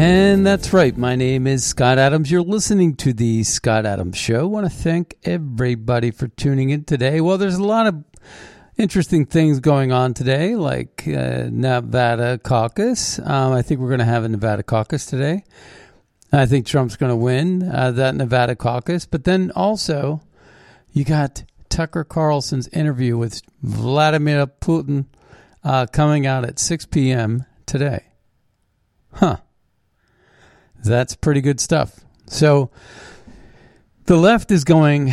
[0.00, 0.96] And that's right.
[0.96, 2.30] My name is Scott Adams.
[2.30, 4.42] You're listening to the Scott Adams Show.
[4.42, 7.20] I want to thank everybody for tuning in today.
[7.20, 8.04] Well, there's a lot of
[8.76, 13.18] interesting things going on today, like uh, Nevada caucus.
[13.18, 15.42] Um, I think we're going to have a Nevada caucus today.
[16.30, 19.04] I think Trump's going to win uh, that Nevada caucus.
[19.04, 20.20] But then also,
[20.92, 25.06] you got Tucker Carlson's interview with Vladimir Putin
[25.64, 27.46] uh, coming out at 6 p.m.
[27.66, 28.04] today.
[29.14, 29.38] Huh.
[30.84, 32.00] That's pretty good stuff.
[32.26, 32.70] So
[34.06, 35.10] the left is going,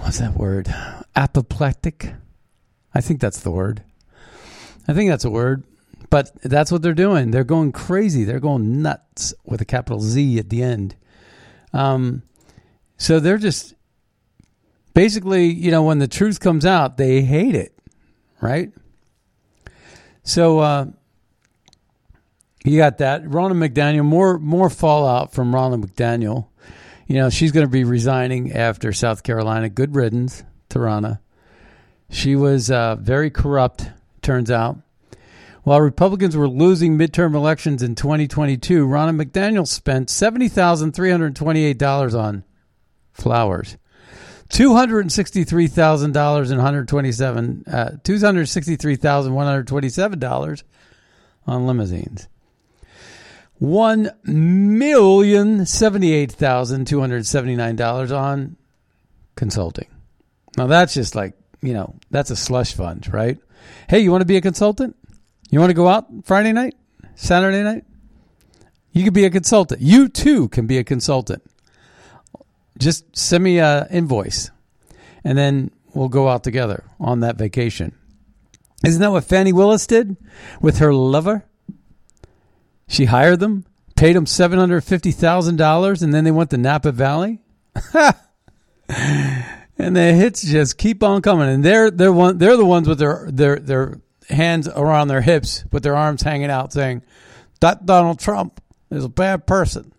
[0.00, 0.72] what's that word?
[1.14, 2.14] Apoplectic?
[2.94, 3.82] I think that's the word.
[4.88, 5.64] I think that's a word.
[6.10, 7.30] But that's what they're doing.
[7.30, 8.24] They're going crazy.
[8.24, 10.94] They're going nuts with a capital Z at the end.
[11.72, 12.22] Um,
[12.98, 13.74] so they're just
[14.92, 17.74] basically, you know, when the truth comes out, they hate it,
[18.42, 18.72] right?
[20.22, 20.86] So, uh,
[22.64, 23.24] you got that.
[23.24, 26.46] Ronna McDaniel, more more fallout from Ronna McDaniel.
[27.06, 29.68] You know, she's going to be resigning after South Carolina.
[29.68, 31.20] Good riddance to.
[32.08, 33.90] She was uh, very corrupt,
[34.22, 34.78] turns out.
[35.64, 42.44] While Republicans were losing midterm elections in 2022, Ronna McDaniel spent $70,328 on
[43.12, 43.76] flowers.
[44.48, 50.62] $263,000 and 127 uh, $263,127
[51.46, 52.31] on limousines one million seventy-eight thousand two hundred seventy-nine dollars on
[59.36, 59.86] consulting.
[60.56, 63.38] Now that's just like you know that's a slush fund, right?
[63.88, 64.96] Hey, you want to be a consultant?
[65.48, 66.74] You want to go out Friday night,
[67.14, 67.84] Saturday night?
[68.90, 69.80] You could be a consultant.
[69.80, 71.44] You too can be a consultant.
[72.78, 74.50] Just send me a invoice,
[75.22, 77.94] and then we'll go out together on that vacation.
[78.84, 80.16] Isn't that what Fani Willis did
[80.60, 81.44] with her lover?
[82.92, 83.64] She hired them,
[83.96, 87.40] paid them seven hundred fifty thousand dollars, and then they went to Napa Valley.
[88.86, 92.98] and the hits just keep on coming, and they're they're one they're the ones with
[92.98, 97.00] their their their hands around their hips, with their arms hanging out, saying
[97.60, 98.60] that Donald Trump
[98.90, 99.94] is a bad person.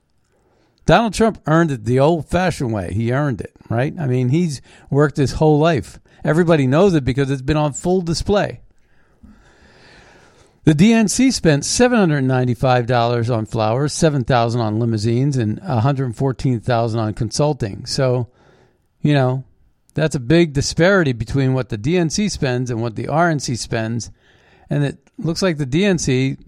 [0.85, 2.93] Donald Trump earned it the old-fashioned way.
[2.93, 3.95] He earned it, right?
[3.97, 4.61] I mean, he's
[4.91, 5.97] worked his whole life.
[6.23, 8.61] Everybody knows it because it's been on full display.
[10.65, 17.85] The DNC spent $795 on flowers, 7000 on limousines, and 114000 on consulting.
[17.85, 18.29] So,
[19.01, 19.43] you know,
[19.93, 24.09] that's a big disparity between what the DNC spends and what the RNC spends.
[24.69, 26.39] And it looks like the DNC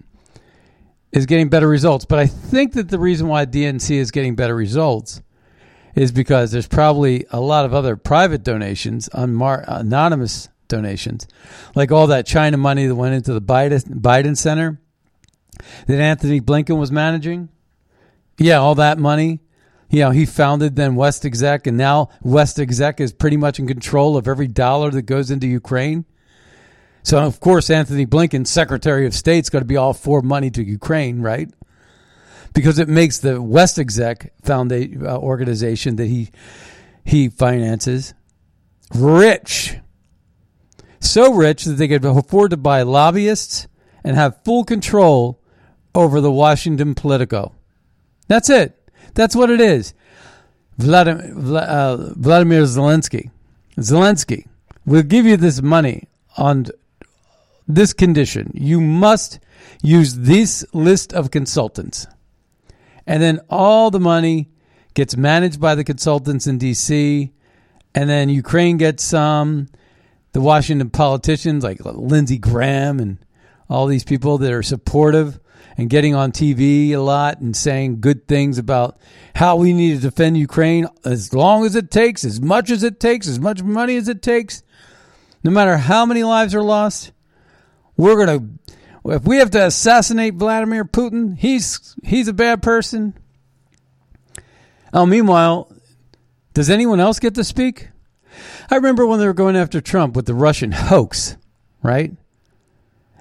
[1.12, 2.06] is getting better results.
[2.06, 5.20] But I think that the reason why DNC is getting better results
[5.94, 11.26] is because there's probably a lot of other private donations, unmar- anonymous donations,
[11.74, 14.80] like all that China money that went into the Biden, Biden Center
[15.86, 17.48] that Antony Blinken was managing.
[18.38, 19.40] Yeah, all that money.
[19.88, 23.66] You know, he founded then West Exec, and now West Exec is pretty much in
[23.66, 26.04] control of every dollar that goes into Ukraine.
[27.02, 30.62] So, of course, Antony Blinken, Secretary of State's got to be all for money to
[30.62, 31.48] Ukraine, right?
[32.52, 36.30] Because it makes the West Exec Foundation uh, organization that he
[37.04, 38.12] he finances
[38.92, 39.76] rich
[41.00, 43.68] so rich that they could afford to buy lobbyists
[44.04, 45.40] and have full control
[45.94, 47.52] over the Washington Politico.
[48.28, 48.78] That's it.
[49.14, 49.94] That's what it is.
[50.78, 53.30] Vladimir, uh, Vladimir Zelensky.
[53.78, 54.46] Zelensky
[54.84, 56.66] will give you this money on
[57.66, 58.52] this condition.
[58.54, 59.38] You must
[59.82, 62.06] use this list of consultants.
[63.06, 64.48] And then all the money
[64.94, 67.32] gets managed by the consultants in D.C.
[67.94, 69.68] And then Ukraine gets some.
[70.36, 73.16] The Washington politicians like Lindsey Graham and
[73.70, 75.40] all these people that are supportive
[75.78, 78.98] and getting on TV a lot and saying good things about
[79.34, 83.00] how we need to defend Ukraine as long as it takes, as much as it
[83.00, 84.62] takes, as much money as it takes.
[85.42, 87.12] No matter how many lives are lost,
[87.96, 93.14] we're going to if we have to assassinate Vladimir Putin, he's he's a bad person.
[94.92, 95.72] Oh, meanwhile,
[96.52, 97.88] does anyone else get to speak?
[98.70, 101.36] I remember when they were going after Trump with the Russian hoax,
[101.82, 102.12] right?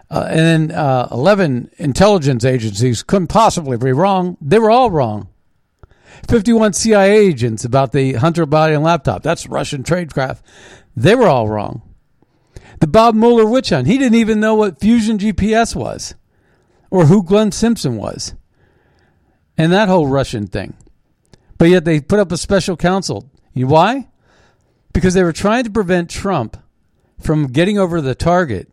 [0.10, 4.38] Uh, and then uh, 11 intelligence agencies couldn't possibly be wrong.
[4.40, 5.30] They were all wrong.
[6.28, 9.24] 51 CIA agents about the Hunter Biden laptop.
[9.24, 10.42] That's Russian tradecraft.
[10.96, 11.82] They were all wrong.
[12.80, 13.88] The Bob Mueller witch hunt.
[13.88, 16.16] He didn't even know what Fusion GPS was
[16.90, 18.34] or who Glenn Simpson was.
[19.58, 20.76] And that whole Russian thing.
[21.58, 23.30] But yet they put up a special counsel.
[23.54, 24.10] You why?
[24.96, 26.56] Because they were trying to prevent Trump
[27.20, 28.72] from getting over the target,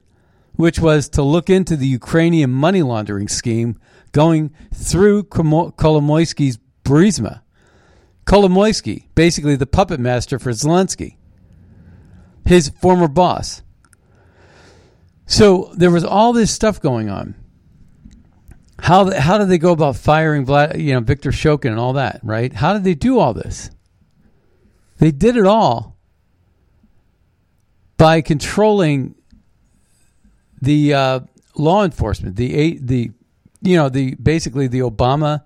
[0.53, 3.77] which was to look into the Ukrainian money laundering scheme
[4.13, 7.41] going through Kolomoisky's Burisma.
[8.25, 11.17] Kolomoisky, basically the puppet master for Zelensky,
[12.47, 13.63] his former boss.
[15.27, 17.35] So there was all this stuff going on.
[18.79, 22.21] How how did they go about firing Vlad, you know Viktor Shokin and all that,
[22.23, 22.53] right?
[22.53, 23.71] How did they do all this?
[24.99, 25.92] They did it all
[28.03, 29.15] by controlling
[30.61, 31.21] the uh,
[31.55, 33.13] law enforcement, the the
[33.61, 35.45] you know the basically the Obama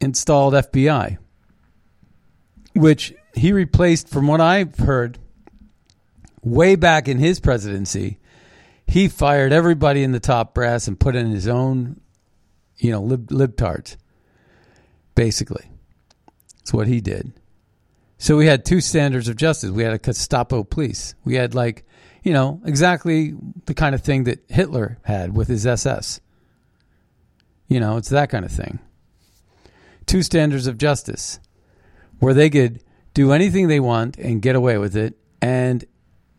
[0.00, 1.18] installed FBI,
[2.76, 5.18] which he replaced, from what I've heard,
[6.42, 8.20] way back in his presidency.
[8.86, 12.00] He fired everybody in the top brass and put in his own
[12.76, 13.96] you know, lib, libtards,
[15.16, 15.64] basically.
[16.58, 17.32] That's what he did.
[18.24, 19.68] So we had two standards of justice.
[19.68, 21.14] We had a Gestapo police.
[21.26, 21.84] We had like,
[22.22, 23.34] you know, exactly
[23.66, 26.22] the kind of thing that Hitler had with his SS.
[27.68, 28.78] You know, it's that kind of thing.
[30.06, 31.38] Two standards of justice
[32.18, 32.82] where they could
[33.12, 35.18] do anything they want and get away with it.
[35.42, 35.84] And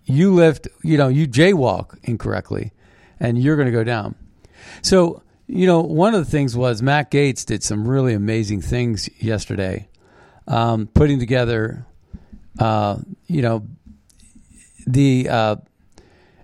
[0.06, 2.72] you lift, you know, you jaywalk incorrectly
[3.20, 4.16] and you're going to go down.
[4.82, 9.08] So you know, one of the things was Matt Gaetz did some really amazing things
[9.22, 9.88] yesterday,
[10.48, 11.86] um, putting together,
[12.60, 12.98] uh,
[13.28, 13.66] you know,
[14.88, 15.56] the uh,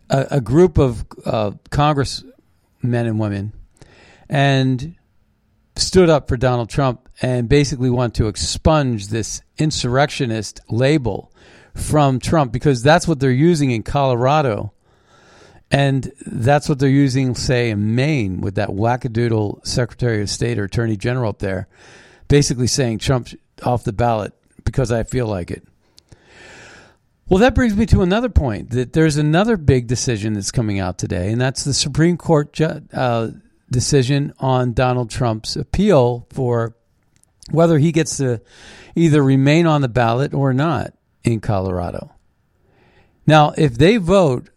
[0.10, 3.54] a, a, group of uh, and women,
[4.30, 4.96] and
[5.76, 11.32] stood up for Donald Trump and basically want to expunge this insurrectionist label
[11.76, 14.74] from Trump because that's what they're using in Colorado.
[15.70, 20.66] And that's what they're using, say, in Maine with that wackadoodle Secretary of State or
[20.66, 21.70] Attorney General up there,
[22.28, 25.68] basically saying Trump's off the ballot because I feel like it.
[27.30, 30.98] Well, that brings me to another point that there's another big decision that's coming out
[30.98, 33.30] today, and that's the Supreme Court ju- uh,
[33.72, 36.76] decision on Donald Trump's appeal for
[37.50, 38.42] whether he gets to
[38.96, 42.12] either remain on the ballot or not in Colorado.
[43.26, 44.50] Now, if they vote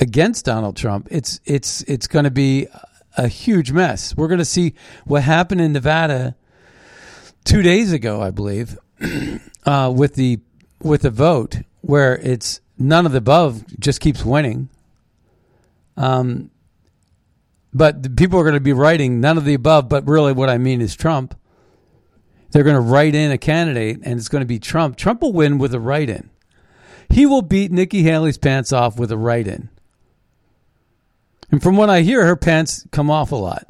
[0.00, 2.68] against Donald Trump, it's it's it's going to be
[3.16, 4.16] a huge mess.
[4.16, 4.74] We're going to see
[5.04, 6.36] what happened in Nevada
[7.44, 8.78] two days ago, I believe,
[9.66, 10.40] uh, with the
[10.80, 14.68] with the vote where it's none of the above, just keeps winning.
[15.96, 16.50] Um,
[17.74, 20.58] but people are going to be writing none of the above, but really what I
[20.58, 21.38] mean is Trump.
[22.50, 24.96] They're going to write in a candidate, and it's going to be Trump.
[24.96, 26.28] Trump will win with a write in.
[27.08, 29.70] He will beat Nikki Haley's pants off with a write in.
[31.50, 33.66] And from what I hear, her pants come off a lot.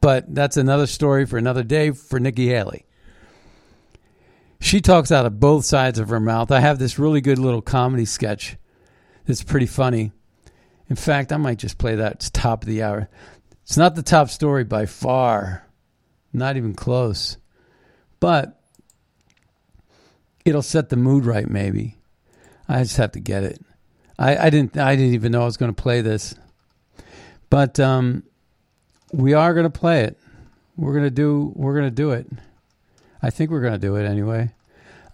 [0.00, 2.84] But that's another story for another day for Nikki Haley.
[4.60, 6.50] She talks out of both sides of her mouth.
[6.50, 8.56] I have this really good little comedy sketch
[9.24, 10.12] that's pretty funny.
[10.88, 12.12] In fact, I might just play that.
[12.14, 13.08] It's top of the hour.
[13.62, 15.66] It's not the top story by far,
[16.32, 17.36] not even close.
[18.20, 18.60] But
[20.44, 21.98] it'll set the mood right, maybe.
[22.68, 23.60] I just have to get it.
[24.18, 24.76] I, I didn't.
[24.76, 26.34] I didn't even know I was going to play this.
[27.50, 28.24] But um,
[29.12, 30.18] we are going to play it.
[30.76, 31.52] We're going to do.
[31.54, 32.26] We're going to do it.
[33.22, 34.54] I think we're going to do it anyway.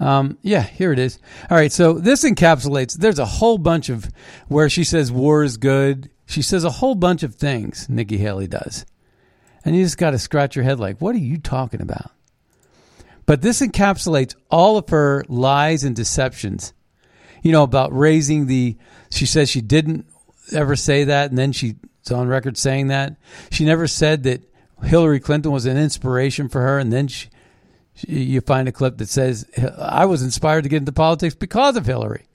[0.01, 1.19] Um, yeah, here it is.
[1.51, 2.95] All right, so this encapsulates.
[2.95, 4.11] There's a whole bunch of
[4.49, 8.47] where she says war is good She says a whole bunch of things, Nikki Haley
[8.47, 8.87] does.
[9.65, 12.11] And you just got to scratch your head like, what are you talking about?
[13.27, 16.75] But this encapsulates all of her lies and deceptions.
[17.43, 18.77] You know, about raising the,
[19.11, 20.07] she says she didn't
[20.53, 21.75] ever say that, and then she's
[22.11, 23.17] on record saying that.
[23.51, 24.43] She never said that
[24.83, 27.31] Hillary Clinton was an inspiration for her, and then she, she,
[27.97, 29.47] you find a clip that says,
[29.79, 32.27] I was inspired to get into politics because of Hillary.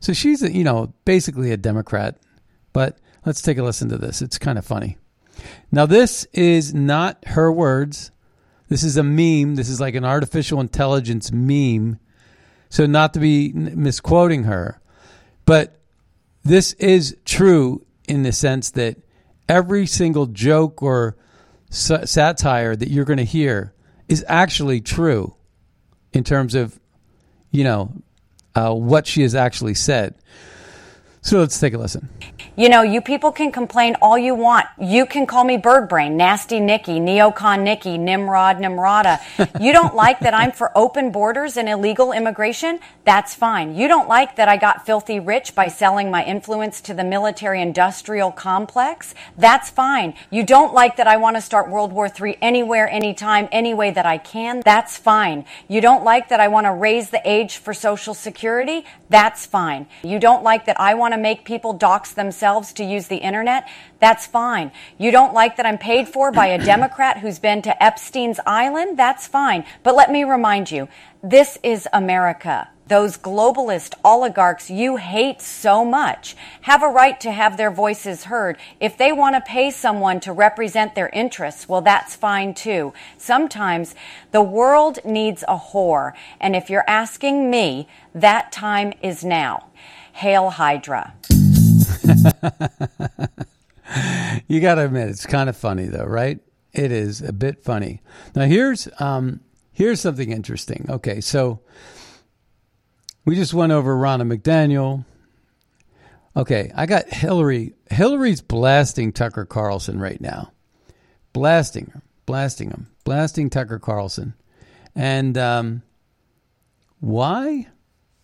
[0.00, 2.18] So she's, you know, basically a Democrat.
[2.72, 4.22] But let's take a listen to this.
[4.22, 4.98] It's kind of funny.
[5.70, 8.10] Now, this is not her words.
[8.68, 9.54] This is a meme.
[9.54, 11.98] This is like an artificial intelligence meme.
[12.68, 14.80] So, not to be misquoting her,
[15.46, 15.80] but
[16.44, 18.98] this is true in the sense that
[19.48, 21.16] every single joke or
[21.70, 23.72] satire that you're going to hear
[24.08, 25.34] is actually true
[26.12, 26.78] in terms of,
[27.50, 27.92] you know,
[28.54, 30.14] uh, what she has actually said.
[31.28, 32.08] So let's take a listen.
[32.56, 34.66] You know, you people can complain all you want.
[34.80, 39.20] You can call me bird brain, nasty Nikki, neocon Nikki, Nimrod, Nimrata.
[39.60, 42.80] you don't like that I'm for open borders and illegal immigration?
[43.04, 43.76] That's fine.
[43.76, 47.62] You don't like that I got filthy rich by selling my influence to the military
[47.62, 49.14] industrial complex?
[49.36, 50.14] That's fine.
[50.30, 53.90] You don't like that I want to start World War III anywhere, anytime, any way
[53.90, 54.62] that I can?
[54.64, 55.44] That's fine.
[55.68, 58.84] You don't like that I want to raise the age for Social Security?
[59.10, 59.86] That's fine.
[60.02, 63.16] You don't like that I want to make people dox themselves themselves to use the
[63.16, 63.68] internet,
[64.00, 64.70] that's fine.
[64.98, 68.98] You don't like that I'm paid for by a Democrat who's been to Epstein's Island,
[68.98, 69.64] that's fine.
[69.82, 70.88] But let me remind you,
[71.22, 72.68] this is America.
[72.86, 78.56] Those globalist oligarchs you hate so much have a right to have their voices heard.
[78.80, 82.94] If they want to pay someone to represent their interests, well, that's fine too.
[83.18, 83.94] Sometimes
[84.30, 86.12] the world needs a whore.
[86.40, 89.64] And if you're asking me, that time is now.
[90.18, 91.14] Hail Hydra.
[94.48, 96.40] you got to admit, it's kind of funny, though, right?
[96.72, 98.02] It is a bit funny.
[98.34, 99.38] Now, here's um,
[99.70, 100.86] here's something interesting.
[100.88, 101.60] Okay, so
[103.24, 105.04] we just went over Ronna McDaniel.
[106.36, 107.74] Okay, I got Hillary.
[107.88, 110.50] Hillary's blasting Tucker Carlson right now,
[111.32, 114.34] blasting her, blasting him, blasting Tucker Carlson,
[114.96, 115.82] and um,
[116.98, 117.68] why?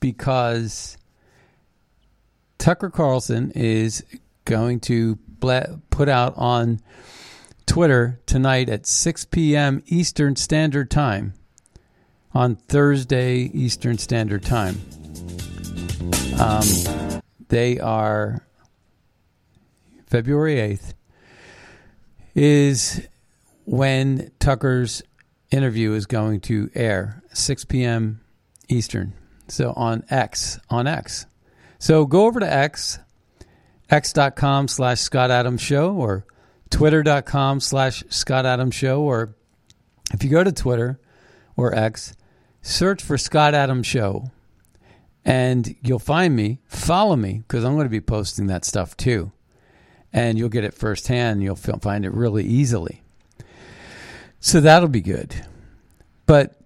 [0.00, 0.96] Because
[2.64, 4.02] Tucker Carlson is
[4.46, 5.16] going to
[5.90, 6.80] put out on
[7.66, 9.82] Twitter tonight at 6 p.m.
[9.84, 11.34] Eastern Standard Time
[12.32, 14.80] on Thursday Eastern Standard Time.
[16.40, 18.46] Um, they are
[20.06, 20.94] February 8th
[22.34, 23.06] is
[23.66, 25.02] when Tucker's
[25.50, 28.22] interview is going to air 6 p.m.
[28.70, 29.12] Eastern.
[29.48, 31.26] So on X, on X.
[31.84, 32.98] So go over to X,
[33.90, 36.24] x.com slash Scott Adams Show, or
[36.70, 39.34] twitter.com slash Scott Adams Show, or
[40.10, 40.98] if you go to Twitter
[41.58, 42.14] or X,
[42.62, 44.30] search for Scott Adams Show,
[45.26, 46.58] and you'll find me.
[46.68, 49.32] Follow me because I'm going to be posting that stuff too,
[50.10, 51.42] and you'll get it firsthand.
[51.42, 53.02] You'll find it really easily.
[54.40, 55.34] So that'll be good.
[56.24, 56.58] But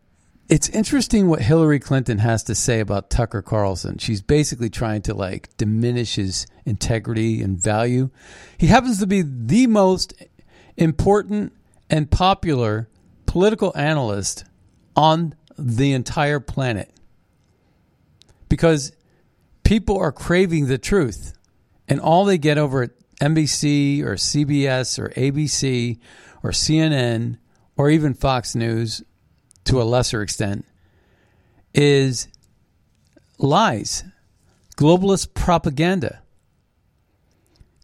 [0.48, 3.98] it's interesting what Hillary Clinton has to say about Tucker Carlson.
[3.98, 8.10] She's basically trying to like diminish his integrity and value.
[8.56, 10.14] He happens to be the most
[10.76, 11.52] important
[11.90, 12.88] and popular
[13.26, 14.44] political analyst
[14.96, 16.90] on the entire planet
[18.48, 18.92] because
[19.64, 21.34] people are craving the truth
[21.88, 22.90] and all they get over at
[23.20, 25.98] NBC or CBS or ABC
[26.42, 27.36] or CNN
[27.76, 29.02] or even Fox News
[29.68, 30.64] to a lesser extent,
[31.74, 32.28] is
[33.38, 34.04] lies,
[34.76, 36.22] globalist propaganda,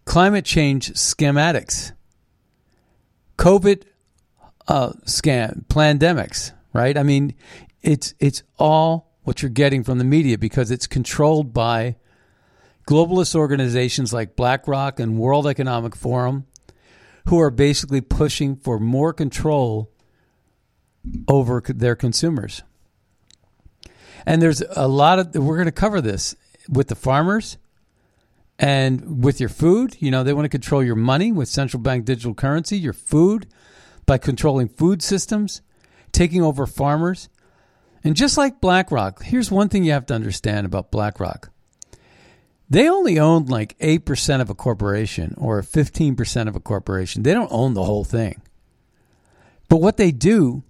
[0.04, 1.92] climate change schematics,
[3.36, 3.82] COVID
[4.66, 6.96] uh, scam, pandemics, right?
[6.96, 7.34] I mean,
[7.82, 11.96] it's it's all what you're getting from the media because it's controlled by
[12.88, 16.46] globalist organizations like BlackRock and World Economic Forum,
[17.28, 19.90] who are basically pushing for more control
[21.28, 22.62] over their consumers.
[24.26, 26.34] And there's a lot of, we're going to cover this
[26.68, 27.58] with the farmers
[28.58, 29.96] and with your food.
[30.00, 33.46] You know, they want to control your money with central bank digital currency, your food
[34.06, 35.62] by controlling food systems,
[36.12, 37.28] taking over farmers.
[38.02, 41.50] And just like BlackRock, here's one thing you have to understand about BlackRock.
[42.68, 47.22] They only own like 8% of a corporation or 15% of a corporation.
[47.22, 48.40] They don't own the whole thing.
[49.68, 50.62] But what they do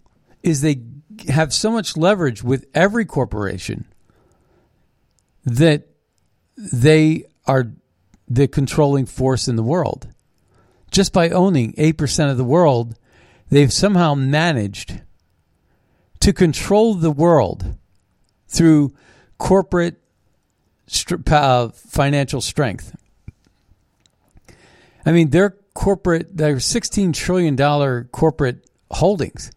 [0.45, 0.83] is they
[1.29, 3.87] have so much leverage with every corporation
[5.45, 5.89] that
[6.57, 7.73] they are
[8.29, 10.09] the controlling force in the world.
[10.91, 12.97] Just by owning 8% of the world,
[13.51, 15.01] they've somehow managed
[16.21, 17.77] to control the world
[18.47, 18.95] through
[19.39, 19.97] corporate
[21.31, 22.95] uh, financial strength.
[25.07, 27.57] I mean, their corporate, their $16 trillion
[28.09, 29.51] corporate holdings.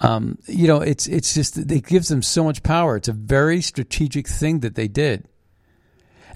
[0.00, 2.96] Um, you know, it's it's just it gives them so much power.
[2.96, 5.28] It's a very strategic thing that they did.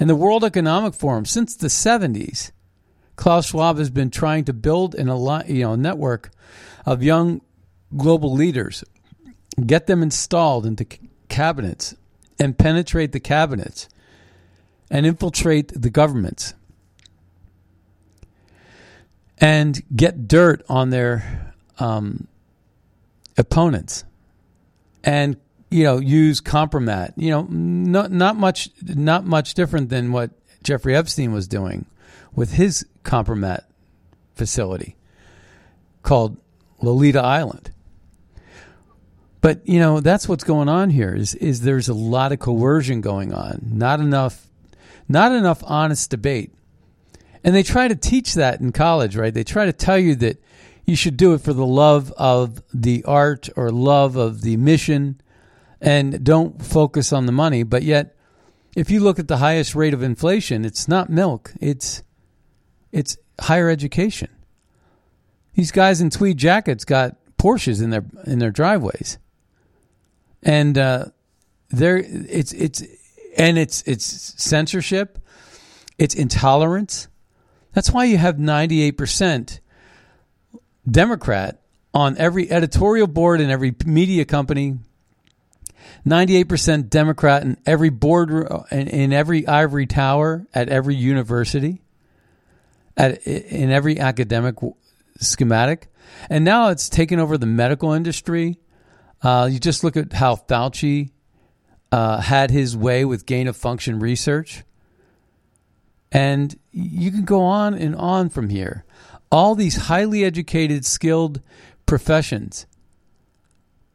[0.00, 2.52] And the World Economic Forum since the 70s,
[3.16, 5.08] Klaus Schwab has been trying to build an
[5.48, 6.30] you know network
[6.86, 7.40] of young
[7.96, 8.84] global leaders,
[9.66, 10.86] get them installed into
[11.28, 11.96] cabinets
[12.38, 13.88] and penetrate the cabinets
[14.90, 16.54] and infiltrate the governments
[19.38, 22.26] and get dirt on their um,
[23.38, 24.04] opponents.
[25.04, 25.36] And
[25.70, 27.12] you know use compromat.
[27.16, 30.30] You know not not much not much different than what
[30.62, 31.86] Jeffrey Epstein was doing
[32.34, 33.64] with his compromat
[34.34, 34.96] facility
[36.02, 36.36] called
[36.80, 37.70] Lolita Island.
[39.40, 43.00] But you know that's what's going on here is is there's a lot of coercion
[43.00, 43.60] going on.
[43.70, 44.46] Not enough
[45.08, 46.52] not enough honest debate.
[47.44, 49.32] And they try to teach that in college right?
[49.32, 50.42] They try to tell you that
[50.88, 55.20] you should do it for the love of the art or love of the mission
[55.82, 57.62] and don't focus on the money.
[57.62, 58.16] But yet,
[58.74, 62.02] if you look at the highest rate of inflation, it's not milk, it's
[62.90, 64.30] it's higher education.
[65.52, 69.18] These guys in tweed jackets got Porsches in their in their driveways,
[70.42, 71.04] and uh,
[71.68, 72.82] there it's it's
[73.36, 74.06] and it's it's
[74.42, 75.18] censorship,
[75.98, 77.08] it's intolerance.
[77.74, 79.60] That's why you have ninety eight percent
[80.90, 81.60] Democrat
[81.94, 84.78] on every editorial board in every media company.
[86.06, 88.30] 98% Democrat in every board
[88.70, 91.82] in, in every ivory tower at every university
[92.96, 94.56] at in every academic
[95.18, 95.88] schematic.
[96.28, 98.58] And now it's taken over the medical industry.
[99.22, 101.10] Uh, you just look at how Fauci
[101.90, 104.62] uh, had his way with gain of function research.
[106.10, 108.84] And you can go on and on from here
[109.30, 111.40] all these highly educated, skilled
[111.86, 112.66] professions.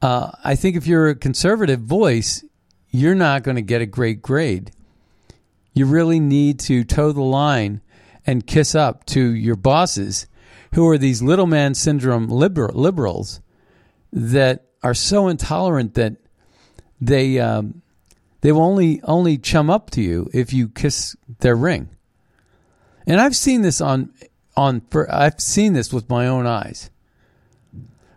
[0.02, 2.44] Uh, I think if you're a conservative voice,
[2.90, 4.72] you're not going to get a great grade.
[5.74, 7.82] You really need to toe the line
[8.26, 10.28] and kiss up to your bosses,
[10.74, 13.42] who are these little man syndrome liber- liberals
[14.12, 16.18] that are so intolerant that
[17.00, 17.82] they um,
[18.42, 21.90] they will only only chum up to you if you kiss their ring.
[23.06, 24.14] And I've seen this on
[24.56, 26.90] on I've seen this with my own eyes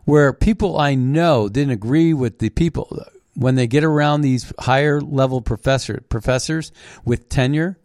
[0.04, 3.04] where people I know didn't agree with the people.
[3.34, 6.72] When they get around these higher level professor professors
[7.04, 7.78] with tenure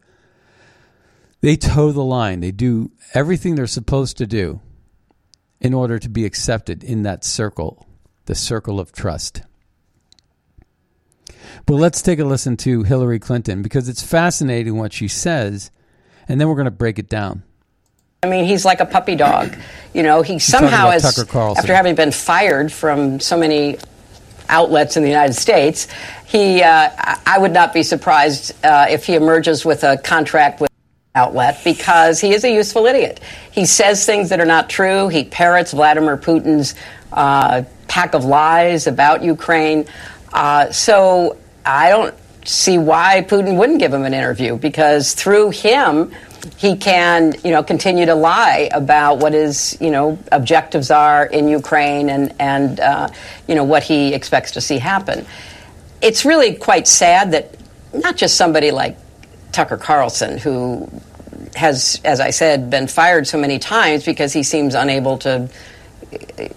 [1.41, 2.39] they toe the line.
[2.39, 4.61] They do everything they're supposed to do
[5.59, 7.87] in order to be accepted in that circle
[8.25, 9.41] the circle of trust.
[11.65, 15.71] But let's take a listen to Hillary Clinton because it's fascinating what she says
[16.27, 17.43] and then we're going to break it down
[18.23, 19.55] I mean, he's like a puppy dog.
[19.93, 21.03] You know, he somehow has,
[21.33, 23.77] after having been fired from so many
[24.47, 25.89] outlets in the United States,
[26.25, 26.89] he, uh,
[27.25, 30.71] I would not be surprised uh, if he emerges with a contract with
[31.13, 33.19] outlet because he is a useful idiot.
[33.51, 35.09] He says things that are not true.
[35.09, 36.73] He parrots Vladimir Putin's
[37.11, 39.87] uh, pack of lies about Ukraine.
[40.31, 46.13] Uh, so I don't see why Putin wouldn't give him an interview because through him,
[46.57, 51.47] he can, you know, continue to lie about what his, you know, objectives are in
[51.47, 53.09] Ukraine and and uh,
[53.47, 55.25] you know what he expects to see happen.
[56.01, 57.55] It's really quite sad that
[57.93, 58.97] not just somebody like
[59.51, 60.89] Tucker Carlson, who
[61.55, 65.49] has, as I said, been fired so many times because he seems unable to,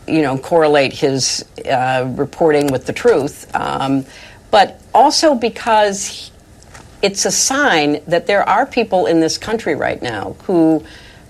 [0.07, 4.05] you know, correlate his uh, reporting with the truth, um,
[4.51, 6.31] but also because
[7.05, 10.83] it's a sign that there are people in this country right now who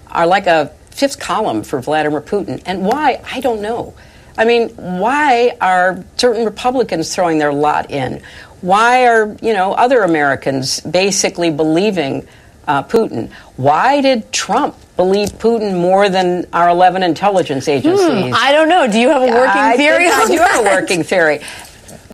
[0.08, 2.62] are like a fifth column for Vladimir Putin.
[2.64, 3.20] And why?
[3.32, 3.92] I don't know.
[4.38, 8.22] I mean, why are certain Republicans throwing their lot in?
[8.60, 12.24] Why are, you know, other Americans basically believing
[12.68, 13.32] uh, Putin?
[13.56, 18.06] Why did Trump believe Putin more than our 11 intelligence agencies?
[18.06, 18.86] Hmm, I don't know.
[18.86, 20.06] Do you have a working I theory?
[20.06, 21.40] I do have a working theory.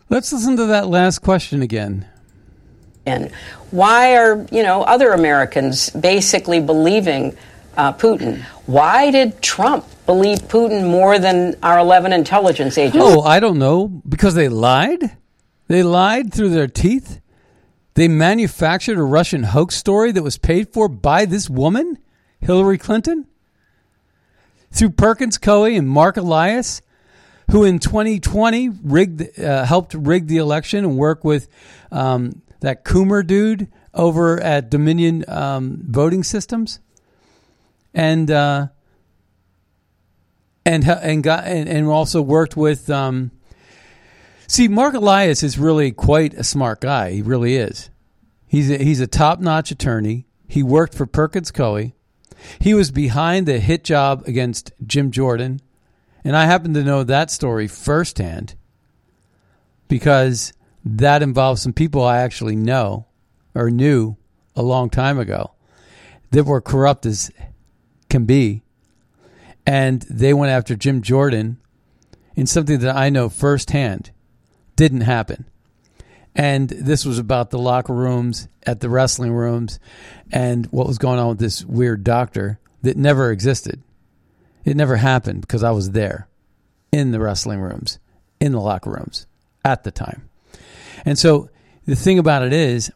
[0.08, 2.06] Let's listen to that last question again
[3.06, 3.30] in.
[3.70, 7.36] Why are you know other Americans basically believing
[7.76, 8.42] uh, Putin?
[8.66, 12.98] Why did Trump believe Putin more than our 11 intelligence agents?
[13.00, 13.88] Oh, I don't know.
[13.88, 15.16] Because they lied?
[15.68, 17.20] They lied through their teeth?
[17.94, 21.98] They manufactured a Russian hoax story that was paid for by this woman,
[22.40, 23.26] Hillary Clinton,
[24.72, 26.82] through Perkins Coie and Marc Elias,
[27.50, 31.48] who in 2020 rigged, uh, helped rig the election and work with
[31.90, 36.80] um, that Coomer dude over at Dominion um, Voting Systems,
[37.92, 38.68] and uh,
[40.64, 42.88] and and got and, and also worked with.
[42.88, 43.32] Um,
[44.46, 47.12] see, Marc Elias is really quite a smart guy.
[47.12, 47.90] He really is.
[48.46, 50.26] He's a, he's a top notch attorney.
[50.48, 51.92] He worked for Perkins Coie.
[52.58, 55.60] He was behind the hit job against Jim Jordan,
[56.24, 58.54] and I happen to know that story firsthand
[59.88, 60.52] because
[60.84, 63.06] that involves some people I actually know
[63.54, 64.16] or knew
[64.56, 65.52] a long time ago
[66.30, 67.30] that were corrupt as
[68.08, 68.62] can be.
[69.66, 71.58] And they went after Jim Jordan
[72.34, 74.10] in something that I know firsthand
[74.76, 75.44] didn't happen.
[76.34, 79.78] And this was about the locker rooms at the wrestling rooms
[80.30, 83.82] and what was going on with this weird doctor that never existed.
[84.64, 86.28] It never happened because I was there
[86.92, 87.98] in the wrestling rooms,
[88.40, 89.26] in the locker rooms
[89.64, 90.29] at the time.
[91.04, 91.50] And so
[91.86, 92.92] the thing about it is,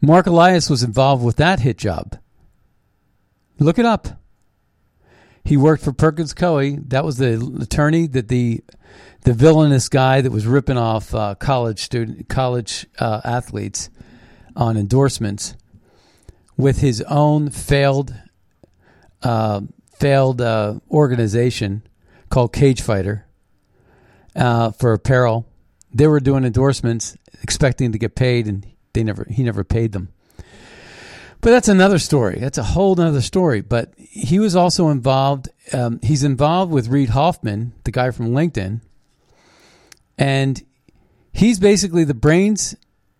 [0.00, 2.18] Marc Elias was involved with that hit job.
[3.58, 4.08] Look it up.
[5.44, 6.76] He worked for Perkins Coie.
[6.88, 8.62] That was the attorney that the
[9.22, 13.90] the villainous guy that was ripping off uh, college student college uh, athletes
[14.56, 15.56] on endorsements
[16.56, 18.14] with his own failed
[19.22, 19.62] uh,
[19.94, 21.82] failed uh, organization
[22.28, 23.26] called Cage Fighter
[24.36, 25.46] uh, for apparel.
[25.94, 30.08] They were doing endorsements, expecting to get paid, and they never he never paid them.
[31.40, 32.38] But that's another story.
[32.40, 33.60] That's a whole other story.
[33.60, 35.48] But he was also involved.
[35.72, 38.80] Um, he's involved with Reid Hoffman, the guy from LinkedIn,
[40.18, 40.62] and
[41.32, 42.74] he's basically the brains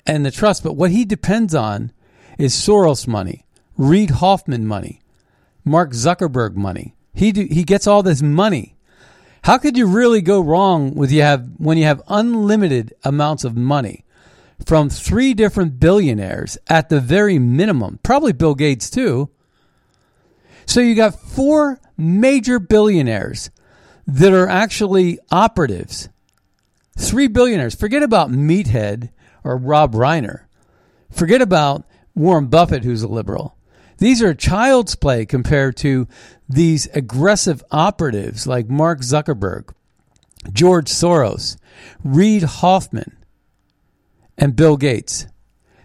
[0.07, 0.63] and the trust.
[0.63, 1.93] But what he depends on
[2.39, 3.45] is Soros money,
[3.77, 5.01] Reid Hoffman money,
[5.65, 6.95] Mark Zuckerberg money.
[7.15, 8.74] He do, he gets all this money.
[9.45, 13.57] How could you really go wrong with you have when you have unlimited amounts of
[13.57, 14.05] money?
[14.65, 19.31] from three different billionaires at the very minimum, probably Bill Gates too.
[20.67, 23.51] So you got four major billionaires
[24.07, 26.09] that are actually operatives.
[26.97, 27.75] Three billionaires.
[27.75, 29.11] Forget about Meathead
[29.43, 30.45] or Rob Reiner.
[31.11, 33.57] Forget about Warren Buffett, who's a liberal.
[33.99, 36.09] These are child's play compared to
[36.49, 39.73] these aggressive operatives like Mark Zuckerberg,
[40.53, 41.57] George Soros,
[42.03, 43.17] Reid Hoffman,
[44.37, 45.27] and Bill Gates.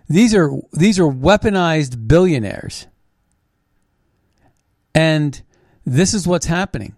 [0.08, 2.88] These are these are weaponized billionaires.
[4.96, 5.42] And
[5.86, 6.96] this is what's happening.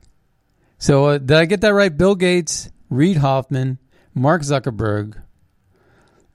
[0.78, 1.96] So uh, did I get that right?
[1.96, 3.80] Bill Gates, Reid Hoffman,
[4.16, 5.22] Mark Zuckerberg,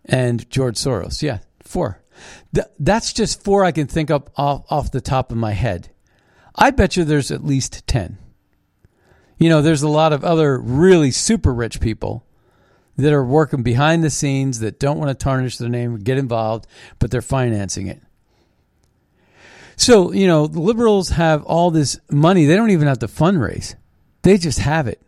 [0.05, 1.23] and George Soros.
[1.23, 2.03] Yeah, four.
[2.55, 5.91] Th- that's just four I can think up off, off the top of my head.
[6.55, 8.19] I bet you there's at least 10.
[9.39, 12.25] You know, there's a lot of other really super rich people
[12.97, 16.67] that are working behind the scenes that don't want to tarnish their name, get involved,
[16.99, 18.01] but they're financing it.
[19.77, 22.47] So, you know, the liberals have all this money.
[22.47, 23.75] They don't even have to fundraise,
[24.23, 25.03] they just have it.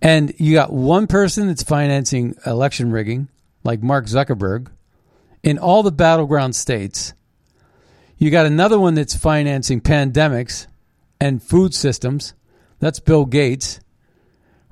[0.00, 3.28] And you got one person that's financing election rigging,
[3.64, 4.68] like Mark Zuckerberg,
[5.48, 7.14] in all the battleground states.
[8.16, 10.66] You got another one that's financing pandemics
[11.20, 12.34] and food systems.
[12.80, 13.80] That's Bill Gates,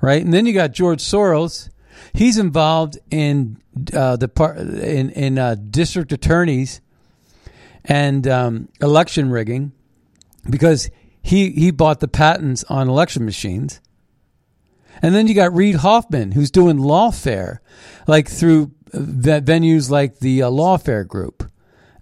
[0.00, 0.22] right?
[0.22, 1.70] And then you got George Soros
[2.12, 3.58] He's involved in
[3.92, 6.80] uh, the part in in uh, district attorneys
[7.84, 9.72] and um, election rigging
[10.48, 10.90] because
[11.22, 13.80] he he bought the patents on election machines.
[15.02, 17.58] And then you got Reid Hoffman, who's doing lawfare,
[18.06, 21.50] like through venues like the uh, Lawfare Group.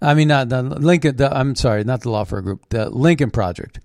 [0.01, 1.15] I mean, not the Lincoln.
[1.15, 2.69] The, I'm sorry, not the Lawfare Group.
[2.69, 3.79] The Lincoln Project,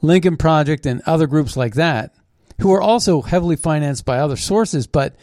[0.00, 2.14] Lincoln Project, and other groups like that,
[2.60, 4.86] who are also heavily financed by other sources.
[4.86, 5.16] But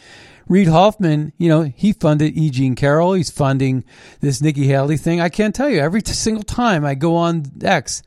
[0.48, 2.50] Reid Hoffman, you know, he funded E.
[2.50, 3.12] Jean Carroll.
[3.12, 3.84] He's funding
[4.20, 5.20] this Nikki Haley thing.
[5.20, 8.02] I can't tell you every single time I go on X,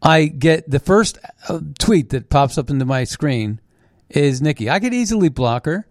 [0.00, 3.60] I get the first uh, tweet that pops up into my screen
[4.08, 4.70] is Nikki.
[4.70, 5.88] I could easily block her,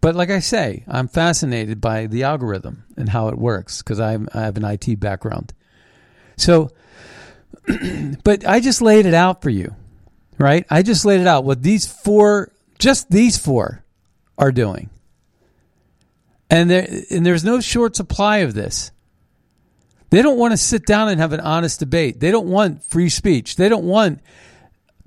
[0.00, 4.12] but like I say, I'm fascinated by the algorithm and how it works because I
[4.12, 5.52] have an IT background.
[6.36, 6.70] So,
[8.24, 9.74] but I just laid it out for you,
[10.38, 10.64] right?
[10.70, 11.44] I just laid it out.
[11.44, 13.84] What these four just these four
[14.36, 14.90] are doing.
[16.48, 18.92] And there and there's no short supply of this.
[20.10, 22.20] They don't want to sit down and have an honest debate.
[22.20, 23.56] They don't want free speech.
[23.56, 24.20] They don't want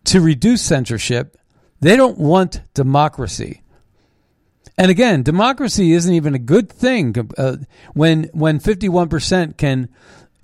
[0.06, 1.38] to reduce censorship.
[1.80, 3.61] They don't want democracy.
[4.78, 7.58] And again, democracy isn't even a good thing uh,
[7.94, 9.90] when when 51% can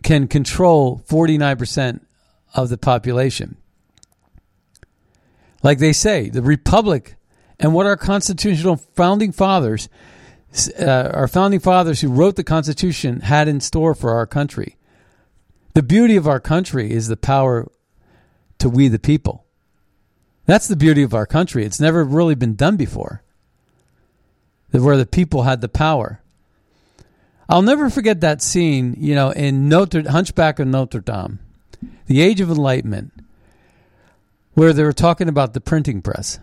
[0.03, 2.01] can control 49%
[2.53, 3.57] of the population.
[5.63, 7.15] Like they say, the republic
[7.59, 9.89] and what our constitutional founding fathers
[10.79, 14.77] uh, our founding fathers who wrote the Constitution had in store for our country.
[15.73, 17.69] The beauty of our country is the power
[18.59, 19.45] to we the people.
[20.45, 21.65] That's the beauty of our country.
[21.65, 23.23] It's never really been done before.
[24.71, 26.21] Where the people had the power.
[27.49, 31.39] I'll never forget that scene, you know, in Notre Hunchback of Notre Dame,
[32.07, 33.13] The Age of Enlightenment,
[34.53, 36.39] where they were talking about the printing press.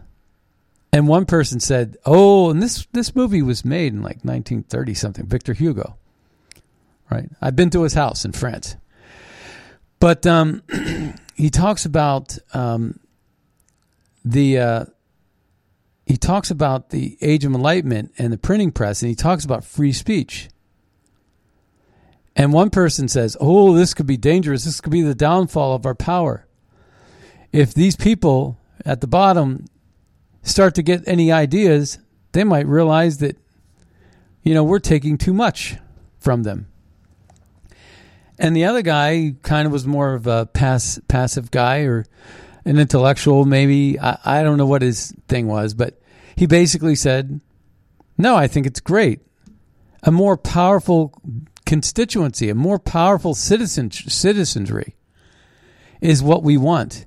[0.93, 5.27] And one person said, "Oh, and this this movie was made in like 1930 something."
[5.27, 5.97] Victor Hugo,
[7.11, 7.29] right?
[7.43, 8.77] I've been to his house in France,
[9.99, 10.63] but um,
[11.35, 13.01] he talks about um,
[14.25, 14.85] the uh,
[16.05, 19.65] he talks about the Age of Enlightenment and the printing press, and he talks about
[19.65, 20.49] free speech.
[22.37, 24.65] And one person says, "Oh, this could be dangerous.
[24.65, 26.47] This could be the downfall of our power."
[27.53, 29.67] If these people at the bottom
[30.43, 31.99] start to get any ideas,
[32.33, 33.39] they might realize that,
[34.43, 35.77] you know, we're taking too much
[36.19, 36.67] from them.
[38.39, 42.05] And the other guy kind of was more of a pass, passive guy or
[42.65, 43.99] an intellectual, maybe.
[43.99, 46.01] I, I don't know what his thing was, but
[46.37, 47.41] he basically said,
[48.19, 49.21] No, I think it's great.
[50.03, 51.15] A more powerful
[51.67, 54.95] constituency, a more powerful citizen, citizenry
[56.01, 57.05] is what we want.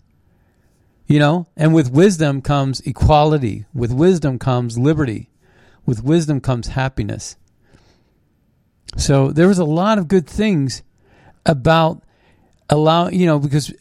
[1.05, 3.65] You know, and with wisdom comes equality.
[3.73, 5.29] With wisdom comes liberty.
[5.85, 7.37] With wisdom comes happiness.
[8.97, 10.83] So there was a lot of good things
[11.45, 12.03] about
[12.69, 13.73] allow, you know, because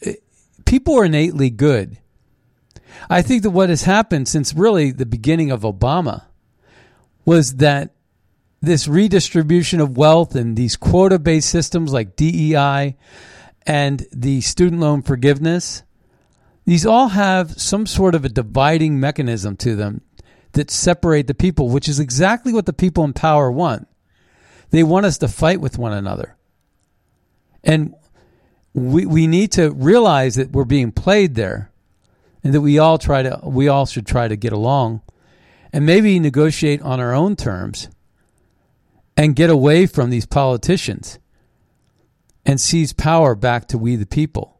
[0.67, 1.97] people are innately good.
[3.09, 6.25] I think that what has happened since really the beginning of Obama
[7.25, 7.95] was that
[8.61, 12.95] this redistribution of wealth and these quota based systems like DEI
[13.65, 15.83] and the student loan forgiveness
[16.67, 20.01] these all have some sort of a dividing mechanism to them
[20.51, 23.87] that separate the people, which is exactly what the people in power want.
[24.71, 26.35] They want us to fight with one another.
[27.63, 27.95] And
[28.77, 31.71] we, we need to realize that we're being played there
[32.43, 35.01] and that we all try to we all should try to get along
[35.73, 37.89] and maybe negotiate on our own terms
[39.15, 41.19] and get away from these politicians
[42.45, 44.57] and seize power back to we the people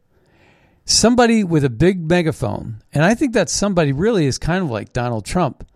[0.88, 4.92] somebody with a big megaphone, and I think that somebody really is kind of like
[4.92, 5.66] Donald Trump